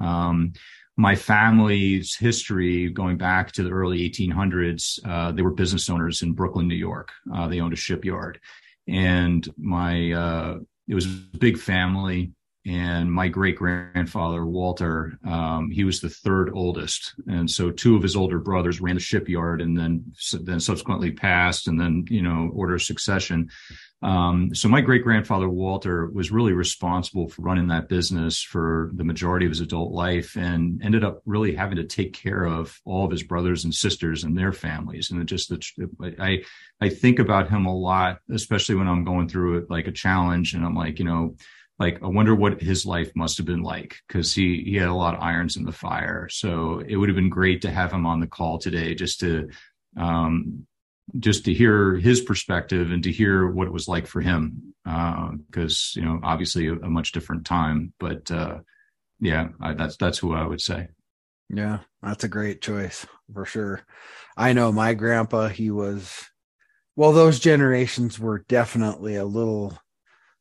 Um, 0.00 0.52
my 0.96 1.14
family's 1.14 2.16
history 2.16 2.88
going 2.88 3.16
back 3.16 3.52
to 3.52 3.62
the 3.62 3.70
early 3.70 4.08
1800s, 4.08 5.00
uh, 5.04 5.32
they 5.32 5.42
were 5.42 5.50
business 5.50 5.90
owners 5.90 6.22
in 6.22 6.32
Brooklyn, 6.32 6.68
New 6.68 6.76
York. 6.76 7.10
Uh, 7.32 7.48
they 7.48 7.60
owned 7.60 7.72
a 7.72 7.76
shipyard, 7.76 8.40
and 8.88 9.48
my 9.56 10.12
uh, 10.12 10.58
it 10.88 10.94
was 10.94 11.06
a 11.06 11.38
big 11.38 11.56
family. 11.56 12.32
And 12.66 13.12
my 13.12 13.28
great 13.28 13.56
grandfather 13.56 14.46
Walter, 14.46 15.18
um, 15.26 15.70
he 15.70 15.84
was 15.84 16.00
the 16.00 16.08
third 16.08 16.50
oldest, 16.54 17.12
and 17.26 17.50
so 17.50 17.70
two 17.70 17.94
of 17.94 18.02
his 18.02 18.16
older 18.16 18.38
brothers 18.38 18.80
ran 18.80 18.94
the 18.94 19.02
shipyard, 19.02 19.60
and 19.60 19.76
then 19.76 20.14
then 20.40 20.60
subsequently 20.60 21.10
passed, 21.10 21.68
and 21.68 21.78
then 21.78 22.06
you 22.08 22.22
know 22.22 22.50
order 22.54 22.76
of 22.76 22.82
succession. 22.82 23.50
Um, 24.00 24.54
so 24.54 24.68
my 24.68 24.80
great 24.80 25.02
grandfather 25.02 25.48
Walter 25.48 26.06
was 26.06 26.30
really 26.30 26.52
responsible 26.52 27.28
for 27.28 27.42
running 27.42 27.68
that 27.68 27.88
business 27.88 28.42
for 28.42 28.90
the 28.94 29.04
majority 29.04 29.44
of 29.44 29.50
his 29.52 29.60
adult 29.60 29.92
life, 29.92 30.34
and 30.34 30.82
ended 30.82 31.04
up 31.04 31.20
really 31.26 31.54
having 31.54 31.76
to 31.76 31.84
take 31.84 32.14
care 32.14 32.44
of 32.44 32.80
all 32.86 33.04
of 33.04 33.10
his 33.10 33.22
brothers 33.22 33.64
and 33.64 33.74
sisters 33.74 34.24
and 34.24 34.38
their 34.38 34.52
families. 34.52 35.10
And 35.10 35.20
it 35.20 35.26
just 35.26 35.52
I 36.18 36.42
I 36.80 36.88
think 36.88 37.18
about 37.18 37.50
him 37.50 37.66
a 37.66 37.76
lot, 37.76 38.20
especially 38.30 38.76
when 38.76 38.88
I'm 38.88 39.04
going 39.04 39.28
through 39.28 39.58
it 39.58 39.70
like 39.70 39.86
a 39.86 39.92
challenge, 39.92 40.54
and 40.54 40.64
I'm 40.64 40.74
like, 40.74 40.98
you 40.98 41.04
know, 41.04 41.36
like 41.78 42.02
I 42.02 42.06
wonder 42.06 42.34
what 42.34 42.60
his 42.60 42.86
life 42.86 43.10
must 43.16 43.38
have 43.38 43.46
been 43.46 43.62
like 43.62 43.96
because 44.06 44.32
he 44.32 44.62
he 44.64 44.76
had 44.76 44.88
a 44.88 44.94
lot 44.94 45.14
of 45.14 45.22
irons 45.22 45.56
in 45.56 45.64
the 45.64 45.72
fire. 45.72 46.28
So 46.28 46.80
it 46.86 46.96
would 46.96 47.08
have 47.08 47.16
been 47.16 47.30
great 47.30 47.62
to 47.62 47.70
have 47.70 47.92
him 47.92 48.06
on 48.06 48.20
the 48.20 48.26
call 48.26 48.58
today, 48.58 48.94
just 48.94 49.20
to 49.20 49.48
um, 49.96 50.66
just 51.18 51.44
to 51.44 51.52
hear 51.52 51.96
his 51.96 52.20
perspective 52.20 52.90
and 52.90 53.02
to 53.04 53.12
hear 53.12 53.48
what 53.48 53.66
it 53.66 53.72
was 53.72 53.88
like 53.88 54.06
for 54.06 54.20
him 54.20 54.74
because 54.84 55.94
uh, 55.96 56.00
you 56.00 56.06
know 56.06 56.20
obviously 56.22 56.68
a, 56.68 56.74
a, 56.74 56.88
much 56.88 57.12
different 57.12 57.44
time. 57.44 57.92
But 57.98 58.30
uh, 58.30 58.58
yeah 59.20 59.48
I, 59.60 59.74
that's 59.74 59.96
that's 59.96 60.18
who 60.18 60.34
i 60.34 60.46
would 60.46 60.60
say. 60.60 60.88
Yeah 61.50 61.80
that's 62.02 62.24
a 62.24 62.28
great 62.28 62.60
choice 62.60 63.06
for 63.32 63.44
sure. 63.44 63.82
I 64.36 64.52
know 64.52 64.72
my 64.72 64.94
grandpa 64.94 65.48
he 65.48 65.70
was 65.70 66.24
well 66.96 67.12
those 67.12 67.40
generations 67.40 68.18
were 68.18 68.44
definitely 68.48 69.16
a 69.16 69.24
little 69.24 69.76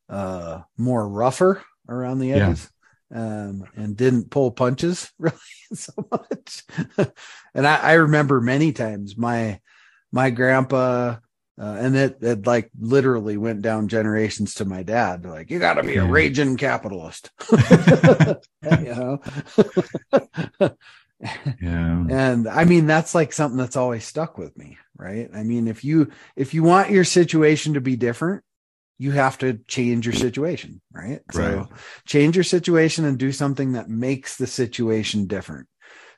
uh 0.10 0.62
more 0.78 1.08
rougher 1.08 1.64
around 1.88 2.20
the 2.20 2.34
edges 2.34 2.70
yeah. 3.12 3.18
um 3.18 3.64
and 3.76 3.96
didn't 3.96 4.30
pull 4.30 4.52
punches 4.52 5.12
really 5.20 5.38
so 5.74 5.94
much 6.12 6.64
and 7.54 7.68
I, 7.68 7.76
I 7.78 7.94
remember 7.94 8.42
many 8.42 8.72
times 8.72 9.18
my 9.18 9.60
my 10.12 10.30
grandpa 10.30 11.16
uh, 11.60 11.78
and 11.80 11.96
it, 11.96 12.18
it 12.22 12.48
like 12.48 12.72
literally 12.80 13.38
went 13.38 13.62
down 13.62 13.88
generations 13.88 14.56
to 14.56 14.66
my 14.66 14.82
dad. 14.82 15.24
Like, 15.24 15.52
you 15.52 15.60
got 15.60 15.76
to 15.76 15.84
be 15.84 15.98
a 15.98 16.06
raging 16.06 16.58
capitalist. 16.58 17.30
you 17.52 18.40
know? 18.64 19.22
yeah. 21.62 22.06
And 22.10 22.48
I 22.48 22.66
mean, 22.66 22.88
that's 22.88 23.14
like 23.14 23.34
something 23.34 23.58
that's 23.58 23.76
always 23.76 24.04
stuck 24.04 24.40
with 24.40 24.58
me, 24.58 24.78
right? 24.98 25.30
I 25.34 25.44
mean, 25.44 25.68
if 25.68 25.84
you 25.84 26.12
if 26.36 26.56
you 26.56 26.64
want 26.64 26.90
your 26.90 27.04
situation 27.04 27.76
to 27.76 27.82
be 27.82 27.98
different, 27.98 28.44
you 28.98 29.12
have 29.12 29.38
to 29.40 29.60
change 29.68 30.06
your 30.06 30.14
situation, 30.14 30.82
right? 30.94 31.22
right? 31.34 31.34
So 31.34 31.70
change 32.06 32.36
your 32.36 32.44
situation 32.44 33.06
and 33.06 33.18
do 33.18 33.32
something 33.32 33.74
that 33.74 33.90
makes 33.90 34.38
the 34.38 34.48
situation 34.48 35.26
different. 35.28 35.68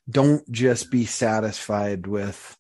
Don't 0.10 0.50
just 0.52 0.92
be 0.92 1.06
satisfied 1.06 2.06
with 2.06 2.56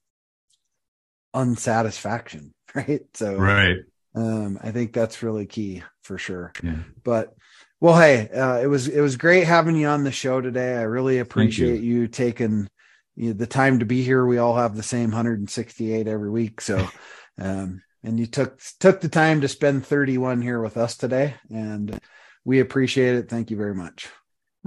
unsatisfaction, 1.33 2.53
right? 2.75 3.01
So, 3.13 3.35
right. 3.35 3.77
Um, 4.15 4.57
I 4.61 4.71
think 4.71 4.93
that's 4.93 5.21
really 5.21 5.45
key 5.45 5.83
for 6.01 6.17
sure. 6.17 6.53
Yeah. 6.63 6.77
But 7.03 7.35
well, 7.81 7.99
hey, 7.99 8.29
uh, 8.29 8.59
it 8.59 8.67
was 8.67 8.87
it 8.87 9.01
was 9.01 9.17
great 9.17 9.43
having 9.43 9.75
you 9.75 9.87
on 9.87 10.03
the 10.03 10.11
show 10.11 10.39
today. 10.39 10.77
I 10.77 10.83
really 10.83 11.19
appreciate 11.19 11.81
you. 11.81 12.01
you. 12.01 12.07
taking 12.07 12.67
you 13.15 13.27
know, 13.27 13.33
the 13.33 13.47
time 13.47 13.79
to 13.79 13.85
be 13.85 14.01
here. 14.01 14.25
We 14.25 14.37
all 14.37 14.55
have 14.55 14.75
the 14.75 14.83
same 14.83 15.09
168 15.09 16.07
every 16.07 16.29
week, 16.29 16.61
so 16.61 16.87
um, 17.39 17.81
and 18.05 18.19
you 18.19 18.27
took 18.27 18.59
took 18.79 19.01
the 19.01 19.09
time 19.09 19.41
to 19.41 19.47
spend 19.47 19.85
31 19.85 20.41
here 20.41 20.61
with 20.61 20.77
us 20.77 20.95
today, 20.95 21.35
and 21.49 21.99
we 22.43 22.59
appreciate 22.59 23.15
it. 23.15 23.29
Thank 23.29 23.49
you 23.49 23.57
very 23.57 23.73
much. 23.73 24.07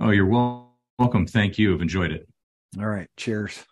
Oh, 0.00 0.10
you're 0.10 0.26
welcome. 0.26 1.26
Thank 1.26 1.58
you. 1.58 1.74
I've 1.74 1.80
enjoyed 1.80 2.12
it. 2.12 2.28
All 2.78 2.86
right. 2.86 3.08
Cheers. 3.16 3.64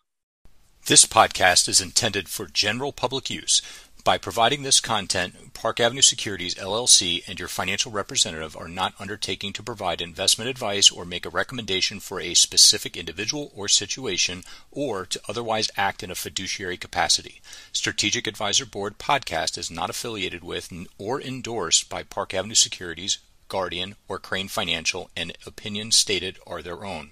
This 0.87 1.05
podcast 1.05 1.69
is 1.69 1.81
intended 1.81 2.29
for 2.29 2.47
general 2.47 2.93
public 2.93 3.29
use. 3.29 3.61
By 4.07 4.19
providing 4.19 4.63
this 4.63 4.79
content, 4.79 5.53
Park 5.53 5.81
Avenue 5.81 6.01
Securities 6.01 6.55
LLC 6.55 7.25
and 7.27 7.41
your 7.41 7.49
financial 7.49 7.91
representative 7.91 8.57
are 8.57 8.69
not 8.69 8.95
undertaking 9.01 9.53
to 9.55 9.65
provide 9.65 10.01
investment 10.01 10.49
advice 10.49 10.93
or 10.93 11.05
make 11.05 11.27
a 11.27 11.29
recommendation 11.29 11.99
for 11.99 12.21
a 12.21 12.35
specific 12.35 12.97
individual 12.97 13.51
or 13.53 13.67
situation 13.67 14.45
or 14.71 15.07
to 15.07 15.21
otherwise 15.29 15.73
act 15.77 16.05
in 16.05 16.13
a 16.13 16.15
fiduciary 16.15 16.77
capacity. 16.77 17.41
Strategic 17.73 18.29
Advisor 18.29 18.65
Board 18.65 18.97
podcast 18.97 19.59
is 19.59 19.73
not 19.73 19.91
affiliated 19.91 20.45
with 20.45 20.73
or 20.99 21.21
endorsed 21.21 21.89
by 21.89 22.05
Park 22.05 22.33
Avenue 22.33 22.55
Securities, 22.55 23.19
Guardian, 23.49 23.97
or 24.07 24.21
Crane 24.21 24.47
Financial, 24.47 25.11
and 25.17 25.37
opinions 25.45 25.97
stated 25.97 26.39
are 26.47 26.63
their 26.63 26.85
own. 26.85 27.11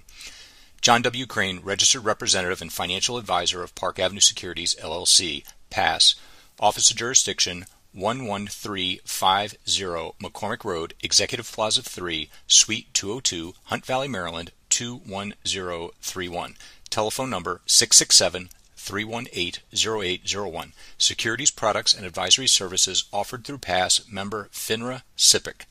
John 0.81 1.03
W. 1.03 1.27
Crane, 1.27 1.59
Registered 1.59 2.05
Representative 2.05 2.63
and 2.63 2.73
Financial 2.73 3.19
Advisor 3.19 3.65
of 3.65 3.75
Park 3.75 3.99
Avenue 3.99 4.21
Securities, 4.21 4.77
LLC, 4.77 5.43
PAS, 5.71 6.15
Office 6.61 6.91
of 6.91 6.97
Jurisdiction 6.97 7.67
11350 7.95 10.13
McCormick 10.23 10.65
Road, 10.65 10.95
Executive 11.03 11.51
Plaza 11.51 11.83
3, 11.83 12.31
Suite 12.47 12.93
202, 12.95 13.55
Hunt 13.65 13.87
Valley, 13.87 14.09
Maryland 14.09 14.53
21031. 14.71 16.55
Telephone 16.91 17.31
number 17.31 17.61
667 17.67 18.51
318 18.77 19.63
0801. 19.73 20.73
Securities 20.99 21.51
products 21.51 21.95
and 21.95 22.05
advisory 22.05 22.47
services 22.47 23.05
offered 23.13 23.45
through 23.45 23.59
PAS 23.59 24.03
member 24.11 24.49
FINRA 24.53 25.03
SIPC. 25.17 25.63